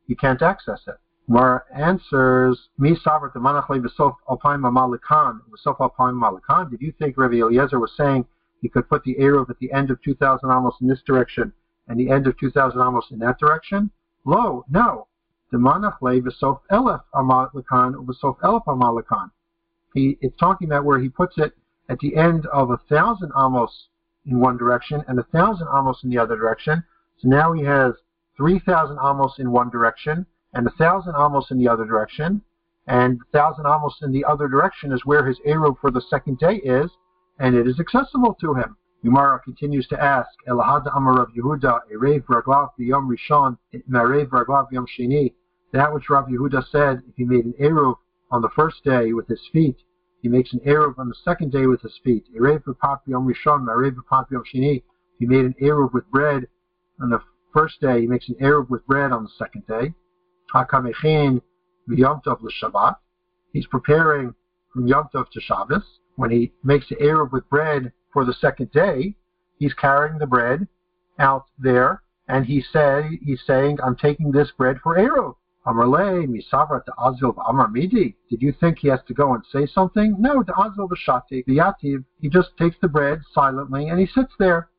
He 0.07 0.15
can't 0.15 0.41
access 0.41 0.81
it. 0.87 0.95
Mar 1.27 1.65
answers, 1.73 2.69
Mi 2.79 2.95
Savrat 2.95 3.33
Manachle 3.35 3.79
V'sof 3.79 4.15
Alpine 4.29 4.59
Malikan, 4.59 5.39
V'sof 5.51 5.79
Alpine 5.79 6.15
Malikan. 6.15 6.69
Did 6.69 6.81
you 6.81 6.91
think 6.99 7.15
Rabbi 7.15 7.35
Eliezer 7.35 7.79
was 7.79 7.91
saying 7.95 8.25
he 8.61 8.67
could 8.67 8.89
put 8.89 9.03
the 9.03 9.15
Eruv 9.15 9.49
at 9.51 9.59
the 9.59 9.71
end 9.71 9.91
of 9.91 10.01
2,000 10.01 10.49
amos 10.49 10.73
in 10.81 10.87
this 10.87 11.03
direction 11.05 11.53
and 11.87 11.99
the 11.99 12.09
end 12.09 12.25
of 12.25 12.37
2,000 12.39 12.81
amos 12.81 13.05
in 13.11 13.19
that 13.19 13.39
direction? 13.39 13.91
Lo, 14.25 14.65
no. 14.69 15.07
The 15.51 15.59
Manachle 15.59 16.21
V'sof 16.21 16.61
Elef 16.71 17.03
Amalikan, 17.13 17.93
V'sof 18.03 18.39
Elef 18.39 18.65
Amalikan. 18.65 19.29
He, 19.93 20.17
it's 20.21 20.35
talking 20.37 20.67
about 20.67 20.85
where 20.85 20.99
he 20.99 21.07
puts 21.07 21.37
it 21.37 21.53
at 21.89 21.99
the 21.99 22.15
end 22.15 22.45
of 22.47 22.71
a 22.71 22.77
thousand 22.89 23.31
amos 23.37 23.87
in 24.25 24.39
one 24.39 24.57
direction 24.57 25.03
and 25.07 25.19
a 25.19 25.23
thousand 25.23 25.67
amos 25.67 26.03
in 26.03 26.09
the 26.09 26.17
other 26.17 26.35
direction. 26.35 26.83
So 27.17 27.27
now 27.27 27.51
he 27.53 27.63
has 27.63 27.93
3,000 28.37 28.97
amos 28.97 29.35
in 29.39 29.51
one 29.51 29.69
direction 29.69 30.25
and 30.53 30.67
a 30.67 30.71
thousand 30.71 31.15
amos 31.15 31.49
in 31.51 31.57
the 31.57 31.67
other 31.67 31.85
direction, 31.85 32.41
and 32.87 33.19
a 33.19 33.37
thousand 33.37 33.65
amos 33.65 33.97
in 34.01 34.11
the 34.11 34.23
other 34.25 34.47
direction 34.47 34.91
is 34.91 35.05
where 35.05 35.25
his 35.25 35.39
Eruv 35.47 35.79
for 35.79 35.91
the 35.91 36.01
second 36.01 36.37
day 36.37 36.55
is, 36.57 36.91
and 37.39 37.55
it 37.55 37.67
is 37.67 37.79
accessible 37.79 38.35
to 38.35 38.53
him. 38.53 38.77
Gemara 39.03 39.39
continues 39.39 39.87
to 39.87 40.01
ask, 40.01 40.29
Elahad 40.47 40.85
Amar 40.95 41.17
Rav 41.17 41.29
Yehuda, 41.35 41.79
Erev 41.91 42.23
Raglav 42.25 42.69
Yom 42.77 43.09
Rishon, 43.09 43.57
Merev 43.89 44.27
Raglav 44.27 44.71
B'Yom 44.71 44.85
Sheni, 44.97 45.33
that 45.73 45.93
which 45.93 46.09
Rav 46.09 46.27
Yehuda 46.27 46.63
said, 46.69 47.01
if 47.07 47.15
he 47.17 47.25
made 47.25 47.45
an 47.45 47.53
Eruv 47.59 47.95
on 48.31 48.41
the 48.41 48.49
first 48.55 48.83
day 48.83 49.11
with 49.11 49.27
his 49.27 49.41
feet, 49.51 49.77
he 50.23 50.29
makes 50.29 50.53
an 50.53 50.61
Eruv 50.61 50.97
on 50.97 51.09
the 51.09 51.15
second 51.25 51.51
day 51.51 51.67
with 51.67 51.81
his 51.81 51.99
feet. 52.01 52.25
He 52.31 52.39
made 52.39 52.65
an 52.65 52.75
Eruv 55.61 55.93
with 55.93 56.09
bread 56.09 56.47
on 57.01 57.09
the 57.09 57.19
first 57.53 57.81
day, 57.81 57.99
he 57.99 58.07
makes 58.07 58.29
an 58.29 58.35
Eruv 58.35 58.69
with 58.69 58.87
bread 58.87 59.11
on 59.11 59.25
the 59.25 59.29
second 59.37 59.67
day. 59.67 59.93
He's 63.51 63.67
preparing 63.67 64.33
from 64.71 64.87
Yom 64.87 65.09
Tov 65.13 65.29
to 65.29 65.41
Shabbos. 65.41 65.99
When 66.15 66.31
he 66.31 66.53
makes 66.63 66.87
the 66.87 66.95
Eruv 66.95 67.33
with 67.33 67.49
bread 67.49 67.91
for 68.13 68.23
the 68.23 68.33
second 68.33 68.71
day, 68.71 69.17
he's 69.57 69.73
carrying 69.73 70.19
the 70.19 70.27
bread 70.27 70.69
out 71.19 71.47
there, 71.59 72.01
and 72.29 72.45
he 72.45 72.63
he's 73.21 73.41
saying, 73.45 73.79
"I'm 73.83 73.97
taking 73.97 74.31
this 74.31 74.51
bread 74.51 74.79
for 74.81 74.95
Eruv." 74.95 75.35
Amarle 75.65 76.27
misavra 76.27 76.83
to 76.83 76.91
Azil 76.99 77.35
Amar 77.47 77.69
Midi. 77.69 78.17
Did 78.29 78.41
you 78.41 78.51
think 78.51 78.79
he 78.79 78.89
has 78.89 78.99
to 79.07 79.13
go 79.13 79.33
and 79.33 79.43
say 79.51 79.65
something? 79.65 80.15
No, 80.19 80.43
to 80.43 80.51
Azil 80.51 80.89
V'Shati 80.89 81.45
V'Yativ. 81.45 82.03
He 82.19 82.29
just 82.29 82.49
takes 82.57 82.75
the 82.81 82.89
bread 82.89 83.21
silently 83.33 83.87
and 83.87 83.99
he 83.99 84.05
sits 84.05 84.33
there. 84.39 84.69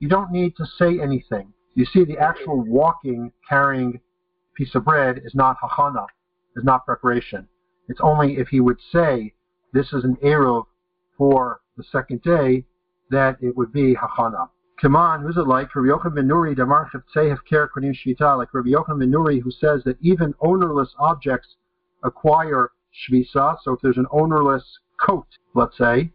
You 0.00 0.08
don't 0.08 0.32
need 0.32 0.56
to 0.56 0.66
say 0.66 1.00
anything. 1.00 1.52
You 1.74 1.84
see, 1.84 2.04
the 2.04 2.18
actual 2.18 2.60
walking, 2.60 3.32
carrying 3.48 4.00
piece 4.54 4.74
of 4.74 4.84
bread 4.84 5.20
is 5.24 5.34
not 5.34 5.56
hachana, 5.60 6.06
is 6.56 6.64
not 6.64 6.84
preparation. 6.84 7.48
It's 7.88 8.00
only 8.02 8.36
if 8.36 8.48
he 8.48 8.60
would 8.60 8.78
say, 8.90 9.32
this 9.72 9.92
is 9.92 10.04
an 10.04 10.16
eruv 10.16 10.66
for 11.16 11.60
the 11.76 11.84
second 11.84 12.22
day, 12.22 12.64
that 13.10 13.36
it 13.40 13.56
would 13.56 13.72
be 13.72 13.94
hachana. 13.94 14.48
Kaman, 14.80 15.22
who's 15.22 15.36
it 15.36 15.46
like? 15.46 15.74
Rabbi 15.74 15.88
Yochanan 15.88 16.14
ben 16.14 16.28
Nuri, 16.28 16.56
Damar 16.56 16.90
Chavtzei 16.90 17.34
Hefker 17.34 17.68
Konim 17.68 17.94
Shvita, 17.94 18.36
like 18.36 18.52
Rabbi 18.52 18.70
Yochanan 18.70 19.08
Nuri, 19.08 19.40
who 19.40 19.50
says 19.50 19.82
that 19.84 19.96
even 20.00 20.34
ownerless 20.40 20.94
objects 20.98 21.56
acquire 22.02 22.70
shvisa. 22.92 23.56
So 23.62 23.72
if 23.72 23.80
there's 23.80 23.98
an 23.98 24.06
ownerless 24.10 24.64
coat, 25.00 25.26
let's 25.54 25.78
say, 25.78 26.12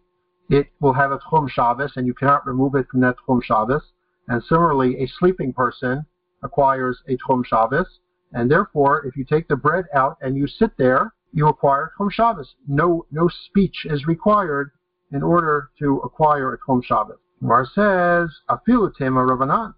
it 0.50 0.68
will 0.80 0.94
have 0.94 1.12
a 1.12 1.20
tchum 1.20 1.50
Shabbos, 1.50 1.94
and 1.96 2.06
you 2.06 2.14
cannot 2.14 2.46
remove 2.46 2.76
it 2.76 2.88
from 2.90 3.02
that 3.02 3.16
tchum 3.28 3.42
Shabbos. 3.44 3.84
And 4.28 4.44
similarly, 4.44 4.98
a 5.02 5.08
sleeping 5.20 5.54
person 5.54 6.06
acquires 6.44 7.02
a 7.08 7.18
tchum 7.18 7.46
Shabbos, 7.46 8.00
and 8.34 8.52
therefore, 8.52 9.06
if 9.06 9.16
you 9.16 9.24
take 9.24 9.48
the 9.48 9.56
bread 9.56 9.86
out 9.94 10.18
and 10.22 10.36
you 10.36 10.48
sit 10.48 10.72
there, 10.78 11.14
you 11.34 11.48
acquire 11.48 11.92
Tchum 11.98 12.12
Shabbos. 12.12 12.56
No, 12.68 13.06
no 13.12 13.30
speech 13.46 13.86
is 13.86 14.08
required 14.08 14.72
in 15.12 15.24
order 15.24 15.70
to 15.80 15.98
acquire 16.00 16.54
a 16.54 16.58
Tchum 16.58 16.84
Shabbos. 16.84 17.18
Mar 17.40 17.66
says, 17.66 18.30
Afilu 18.50 18.94
Tema 18.96 19.22
Rabbanan. 19.22 19.76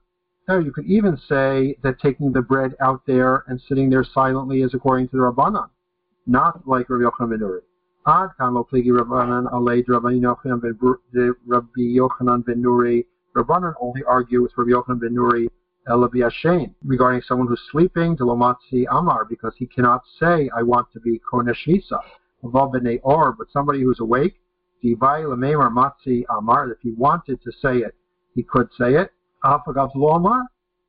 Now, 0.48 0.60
you 0.60 0.72
could 0.72 0.86
even 0.86 1.18
say 1.28 1.76
that 1.84 2.00
taking 2.00 2.32
the 2.32 2.42
bread 2.42 2.74
out 2.80 3.02
there 3.06 3.44
and 3.48 3.62
sitting 3.68 3.90
there 3.90 4.04
silently 4.04 4.62
is 4.62 4.74
according 4.74 5.10
to 5.10 5.18
the 5.18 5.24
Rabbanan, 5.24 5.70
not 6.26 6.66
like 6.68 6.90
Rabbi 6.90 7.04
Yochanan 7.04 7.30
ben 7.30 7.40
Nuri. 7.40 7.60
Ad 8.08 8.30
kamo 8.38 8.64
pligi 8.64 8.88
Rabbanan 8.88 9.52
alei 9.52 9.84
Rabbi 9.88 10.14
Yochanan 11.82 12.46
ben 12.46 12.64
Nuri. 12.64 13.06
Rabbanan 13.36 13.74
only 13.82 14.04
argue 14.06 14.42
with 14.42 14.54
Rabbi 14.56 14.72
Yochanan 14.72 15.00
ben 15.02 15.16
Nuri 15.16 15.50
Elabiashain, 15.88 16.74
regarding 16.86 17.22
someone 17.22 17.48
who's 17.48 17.62
sleeping, 17.72 18.16
Delomatzi 18.16 18.86
Amar, 18.90 19.26
because 19.26 19.54
he 19.58 19.66
cannot 19.66 20.04
say, 20.20 20.50
I 20.56 20.62
want 20.62 20.88
to 20.94 21.00
be 21.00 21.20
Koneshvisa, 21.32 22.00
or, 23.04 23.32
but 23.34 23.48
somebody 23.52 23.82
who's 23.82 24.00
awake, 24.00 24.36
Divai 24.84 25.24
Matzi 25.72 26.24
Amar, 26.30 26.72
if 26.72 26.78
he 26.82 26.92
wanted 26.92 27.42
to 27.44 27.52
say 27.52 27.78
it, 27.78 27.96
he 28.36 28.44
could 28.44 28.70
say 28.78 28.96
it. 28.96 29.12
Afagav 29.44 29.96
Amar, 29.96 30.44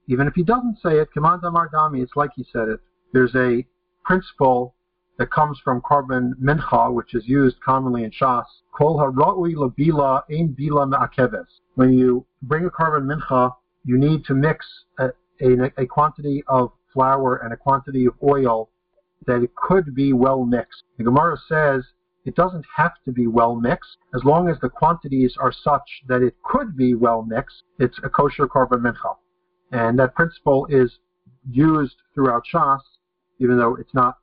even 0.09 0.27
if 0.27 0.35
he 0.35 0.43
doesn't 0.43 0.79
say 0.83 0.99
it, 0.99 1.13
Command 1.13 1.43
Amar 1.45 1.69
Dami, 1.69 2.03
it's 2.03 2.17
like 2.17 2.31
he 2.35 2.45
said 2.53 2.69
it. 2.69 2.81
There's 3.13 3.35
a 3.35 3.67
principle 4.05 4.75
that 5.19 5.31
comes 5.31 5.61
from 5.63 5.83
korban 5.83 6.33
mincha, 6.43 6.93
which 6.93 7.15
is 7.15 7.29
used 7.29 7.61
commonly 7.61 8.05
in 8.05 8.11
Shas, 8.11 8.45
Kol 8.73 8.99
haroi 8.99 9.55
labila 9.55 10.23
ein 10.31 10.57
bila 10.59 10.89
me'akeves. 10.89 11.61
When 11.75 11.93
you 11.93 12.25
bring 12.43 12.65
a 12.65 12.71
korban 12.71 13.07
mincha, 13.07 13.55
you 13.85 13.99
need 13.99 14.25
to 14.25 14.35
mix 14.35 14.67
a, 14.99 15.11
a, 15.43 15.71
a 15.77 15.87
quantity 15.87 16.43
of 16.47 16.73
flour 16.93 17.37
and 17.37 17.53
a 17.53 17.57
quantity 17.57 18.07
of 18.07 18.15
oil 18.23 18.71
that 19.27 19.43
it 19.43 19.55
could 19.55 19.95
be 19.95 20.13
well 20.13 20.45
mixed. 20.45 20.85
The 20.97 21.05
Gemara 21.05 21.37
says 21.49 21.85
it 22.25 22.35
doesn't 22.37 22.67
have 22.77 22.93
to 23.05 23.13
be 23.13 23.27
well 23.27 23.55
mixed. 23.55 23.97
As 24.15 24.25
long 24.25 24.49
as 24.49 24.59
the 24.61 24.69
quantities 24.69 25.35
are 25.41 25.53
such 25.53 26.03
that 26.09 26.23
it 26.23 26.35
could 26.43 26.77
be 26.77 26.95
well 26.95 27.23
mixed, 27.23 27.63
it's 27.79 27.99
a 28.03 28.09
kosher 28.09 28.47
korban 28.47 28.81
mincha. 28.81 29.17
And 29.73 29.99
that 29.99 30.15
principle 30.15 30.67
is 30.69 30.99
used 31.49 31.97
throughout 32.15 32.43
Shas, 32.53 32.81
even 33.39 33.59
though 33.59 33.77
it's 33.77 33.95
not 33.95 34.19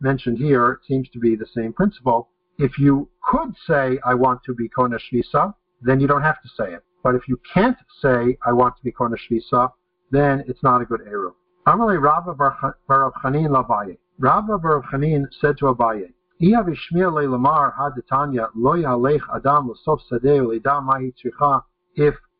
mentioned 0.00 0.38
here, 0.38 0.72
it 0.72 0.80
seems 0.86 1.08
to 1.10 1.18
be 1.18 1.36
the 1.36 1.46
same 1.54 1.72
principle. 1.72 2.28
If 2.58 2.78
you 2.78 3.08
could 3.22 3.54
say, 3.66 3.98
I 4.04 4.14
want 4.14 4.42
to 4.44 4.54
be 4.54 4.68
Kona 4.68 4.98
Shvisa, 4.98 5.54
then 5.82 6.00
you 6.00 6.06
don't 6.06 6.22
have 6.22 6.40
to 6.42 6.48
say 6.48 6.72
it. 6.74 6.84
But 7.02 7.14
if 7.14 7.26
you 7.26 7.40
can't 7.52 7.78
say, 8.00 8.36
I 8.44 8.52
want 8.52 8.76
to 8.76 8.82
be 8.84 8.92
Kona 8.92 9.16
Shvisa, 9.16 9.72
then 10.10 10.44
it's 10.46 10.62
not 10.62 10.82
a 10.82 10.84
good 10.84 11.00
Eruv. 11.00 11.32
Amalei 11.66 12.00
Rabba 12.00 12.34
Bar 12.34 13.12
Chanin 13.22 13.48
Lavaye. 13.48 13.96
Rabba 14.18 14.58
Bar 14.58 14.82
Chanin 14.92 15.24
said 15.40 15.56
to 15.58 15.66
Abaye, 15.66 16.12
If 16.42 16.56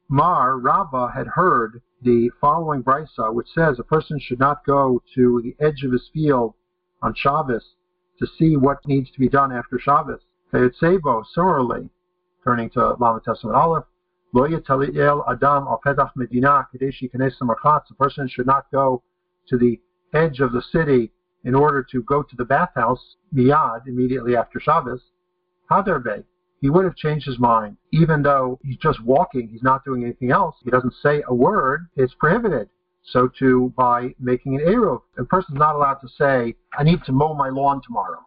Mar, 0.08 0.58
Rabba, 0.58 1.10
had 1.10 1.26
heard 1.26 1.82
the 2.00 2.30
following 2.40 2.82
brisa, 2.82 3.34
which 3.34 3.52
says 3.52 3.78
a 3.78 3.84
person 3.84 4.18
should 4.18 4.38
not 4.38 4.64
go 4.64 5.02
to 5.14 5.42
the 5.42 5.54
edge 5.62 5.84
of 5.84 5.92
his 5.92 6.08
field 6.14 6.54
on 7.02 7.12
Shabbos 7.12 7.74
to 8.18 8.26
see 8.26 8.56
what 8.56 8.88
needs 8.88 9.10
to 9.10 9.20
be 9.20 9.28
done 9.28 9.52
after 9.52 9.78
Shabbos. 9.78 10.22
Sebo, 10.50 11.22
similarly, 11.26 11.90
turning 12.42 12.70
to 12.70 12.96
Lamed 12.98 13.24
Tes 13.26 13.42
Amud 13.42 13.54
Aleph, 13.54 13.84
Lo 14.32 14.46
adam 14.46 15.68
al 15.68 15.80
pedach 15.84 16.16
medina 16.16 16.66
kadeshi 16.72 17.10
A 17.12 17.94
person 17.96 18.28
should 18.28 18.46
not 18.46 18.70
go 18.70 19.02
to 19.46 19.58
the 19.58 19.78
edge 20.14 20.40
of 20.40 20.52
the 20.52 20.62
city 20.62 21.12
in 21.44 21.54
order 21.54 21.82
to 21.90 22.02
go 22.02 22.22
to 22.22 22.36
the 22.36 22.44
bathhouse 22.44 23.16
miyad 23.34 23.86
immediately 23.86 24.36
after 24.36 24.60
Shabbos. 24.60 25.02
Hadarbe. 25.70 26.24
He 26.60 26.68
would 26.68 26.84
have 26.84 26.96
changed 26.96 27.26
his 27.26 27.38
mind, 27.38 27.78
even 27.90 28.22
though 28.22 28.58
he's 28.62 28.76
just 28.76 29.02
walking, 29.02 29.48
he's 29.48 29.62
not 29.62 29.84
doing 29.84 30.04
anything 30.04 30.30
else. 30.30 30.56
He 30.62 30.70
doesn't 30.70 30.92
say 31.02 31.22
a 31.26 31.34
word. 31.34 31.86
It's 31.96 32.12
prohibited. 32.14 32.68
So 33.02 33.28
too 33.28 33.72
by 33.76 34.14
making 34.20 34.56
an 34.56 34.66
eruv, 34.66 35.00
a 35.16 35.24
person's 35.24 35.58
not 35.58 35.74
allowed 35.74 36.00
to 36.00 36.08
say, 36.08 36.54
"I 36.76 36.82
need 36.82 37.02
to 37.04 37.12
mow 37.12 37.32
my 37.32 37.48
lawn 37.48 37.80
tomorrow." 37.80 38.26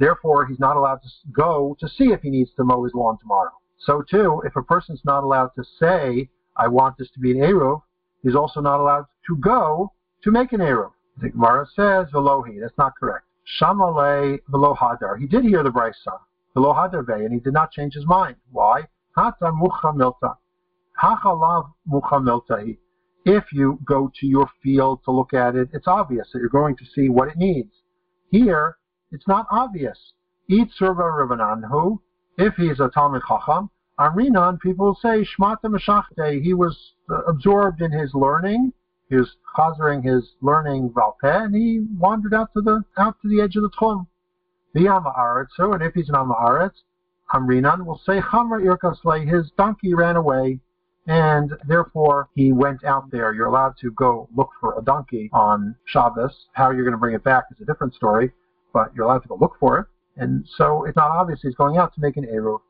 Therefore, 0.00 0.46
he's 0.46 0.58
not 0.58 0.76
allowed 0.76 1.02
to 1.02 1.08
go 1.32 1.76
to 1.78 1.88
see 1.88 2.12
if 2.12 2.22
he 2.22 2.30
needs 2.30 2.52
to 2.54 2.64
mow 2.64 2.82
his 2.82 2.94
lawn 2.94 3.18
tomorrow. 3.18 3.52
So 3.78 4.02
too, 4.02 4.42
if 4.44 4.56
a 4.56 4.62
person's 4.62 5.04
not 5.04 5.22
allowed 5.22 5.54
to 5.54 5.62
say, 5.62 6.30
I 6.56 6.66
want 6.66 6.96
this 6.98 7.10
to 7.12 7.20
be 7.20 7.30
an 7.30 7.38
Eruv, 7.38 7.82
he's 8.22 8.34
also 8.34 8.60
not 8.60 8.80
allowed 8.80 9.06
to 9.28 9.36
go 9.36 9.92
to 10.22 10.32
make 10.32 10.52
an 10.52 10.60
Eruv. 10.60 10.92
The 11.20 11.30
Gemara 11.30 11.66
says, 11.74 12.06
Velohi, 12.12 12.60
that's 12.60 12.78
not 12.78 12.94
correct. 12.98 13.24
Shamale 13.60 14.38
Velo 14.48 14.74
Hadar. 14.74 15.18
He 15.18 15.26
did 15.26 15.44
hear 15.44 15.62
the 15.62 15.70
Brisa, 15.70 16.18
Velo 16.54 16.72
Hadar 16.72 17.04
Ve, 17.06 17.24
and 17.24 17.32
he 17.32 17.40
did 17.40 17.52
not 17.52 17.72
change 17.72 17.94
his 17.94 18.06
mind. 18.06 18.36
Why? 18.52 18.86
Hata 19.16 19.50
muchamilta. 19.52 20.36
Hachalav 21.02 21.72
muchamiltahi. 21.90 22.78
If 23.24 23.52
you 23.52 23.78
go 23.84 24.10
to 24.20 24.26
your 24.26 24.48
field 24.62 25.00
to 25.04 25.10
look 25.10 25.34
at 25.34 25.56
it, 25.56 25.70
it's 25.72 25.88
obvious 25.88 26.28
that 26.32 26.38
you're 26.38 26.48
going 26.48 26.76
to 26.76 26.84
see 26.94 27.08
what 27.08 27.28
it 27.28 27.36
needs. 27.36 27.72
Here, 28.30 28.76
it's 29.10 29.26
not 29.26 29.46
obvious. 29.50 30.12
Eat 30.48 30.68
Surva 30.80 31.26
Rivananhu, 31.26 31.98
if 32.36 32.54
he's 32.54 32.80
a 32.80 32.88
Talmud 32.88 33.22
Chacham, 33.26 33.70
Arinan, 33.98 34.60
people 34.60 34.96
say, 35.02 35.24
Shmata 35.24 35.64
Meshachte, 35.64 36.40
he 36.42 36.54
was 36.54 36.94
absorbed 37.26 37.82
in 37.82 37.90
his 37.90 38.14
learning, 38.14 38.72
he 39.08 39.16
was 39.16 39.36
his 40.02 40.34
learning 40.42 40.90
Valpeh, 40.90 41.44
and 41.44 41.54
he 41.54 41.80
wandered 41.98 42.34
out 42.34 42.52
to 42.54 42.60
the 42.60 42.84
out 42.98 43.16
to 43.22 43.28
the 43.28 43.40
edge 43.40 43.56
of 43.56 43.62
the 43.62 43.70
Tchum. 43.70 44.06
The 44.74 44.86
Amaretzu, 44.86 45.74
and 45.74 45.82
if 45.82 45.94
he's 45.94 46.10
an 46.10 46.14
Amaretz, 46.14 46.82
Amrinan 47.32 47.86
will 47.86 47.98
say 48.04 48.20
Chamra 48.20 48.62
Irkasle, 48.62 49.26
his 49.26 49.50
donkey 49.56 49.94
ran 49.94 50.16
away, 50.16 50.60
and 51.06 51.52
therefore 51.66 52.28
he 52.34 52.52
went 52.52 52.84
out 52.84 53.10
there. 53.10 53.32
You're 53.32 53.46
allowed 53.46 53.76
to 53.80 53.90
go 53.92 54.28
look 54.34 54.50
for 54.60 54.78
a 54.78 54.82
donkey 54.82 55.30
on 55.32 55.74
Shabbos. 55.86 56.48
How 56.52 56.70
you're 56.70 56.84
going 56.84 56.92
to 56.92 56.98
bring 56.98 57.14
it 57.14 57.24
back 57.24 57.44
is 57.50 57.60
a 57.60 57.64
different 57.64 57.94
story, 57.94 58.32
but 58.74 58.94
you're 58.94 59.06
allowed 59.06 59.22
to 59.22 59.28
go 59.28 59.36
look 59.36 59.56
for 59.58 59.78
it. 59.78 59.86
And 60.20 60.46
so 60.56 60.84
it's 60.84 60.96
not 60.96 61.10
obvious 61.10 61.40
he's 61.42 61.54
going 61.54 61.78
out 61.78 61.94
to 61.94 62.00
make 62.00 62.16
an 62.18 62.24
Eruv. 62.24 62.60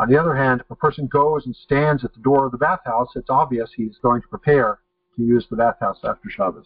On 0.00 0.08
the 0.08 0.18
other 0.18 0.34
hand, 0.34 0.60
if 0.60 0.70
a 0.70 0.74
person 0.74 1.06
goes 1.06 1.46
and 1.46 1.54
stands 1.54 2.04
at 2.04 2.12
the 2.14 2.20
door 2.20 2.46
of 2.46 2.52
the 2.52 2.58
bathhouse, 2.58 3.10
it's 3.14 3.30
obvious 3.30 3.70
he's 3.76 3.96
going 4.02 4.22
to 4.22 4.28
prepare 4.28 4.80
to 5.16 5.22
use 5.22 5.46
the 5.50 5.56
bathhouse 5.56 5.98
after 6.04 6.30
Shabbos. 6.30 6.62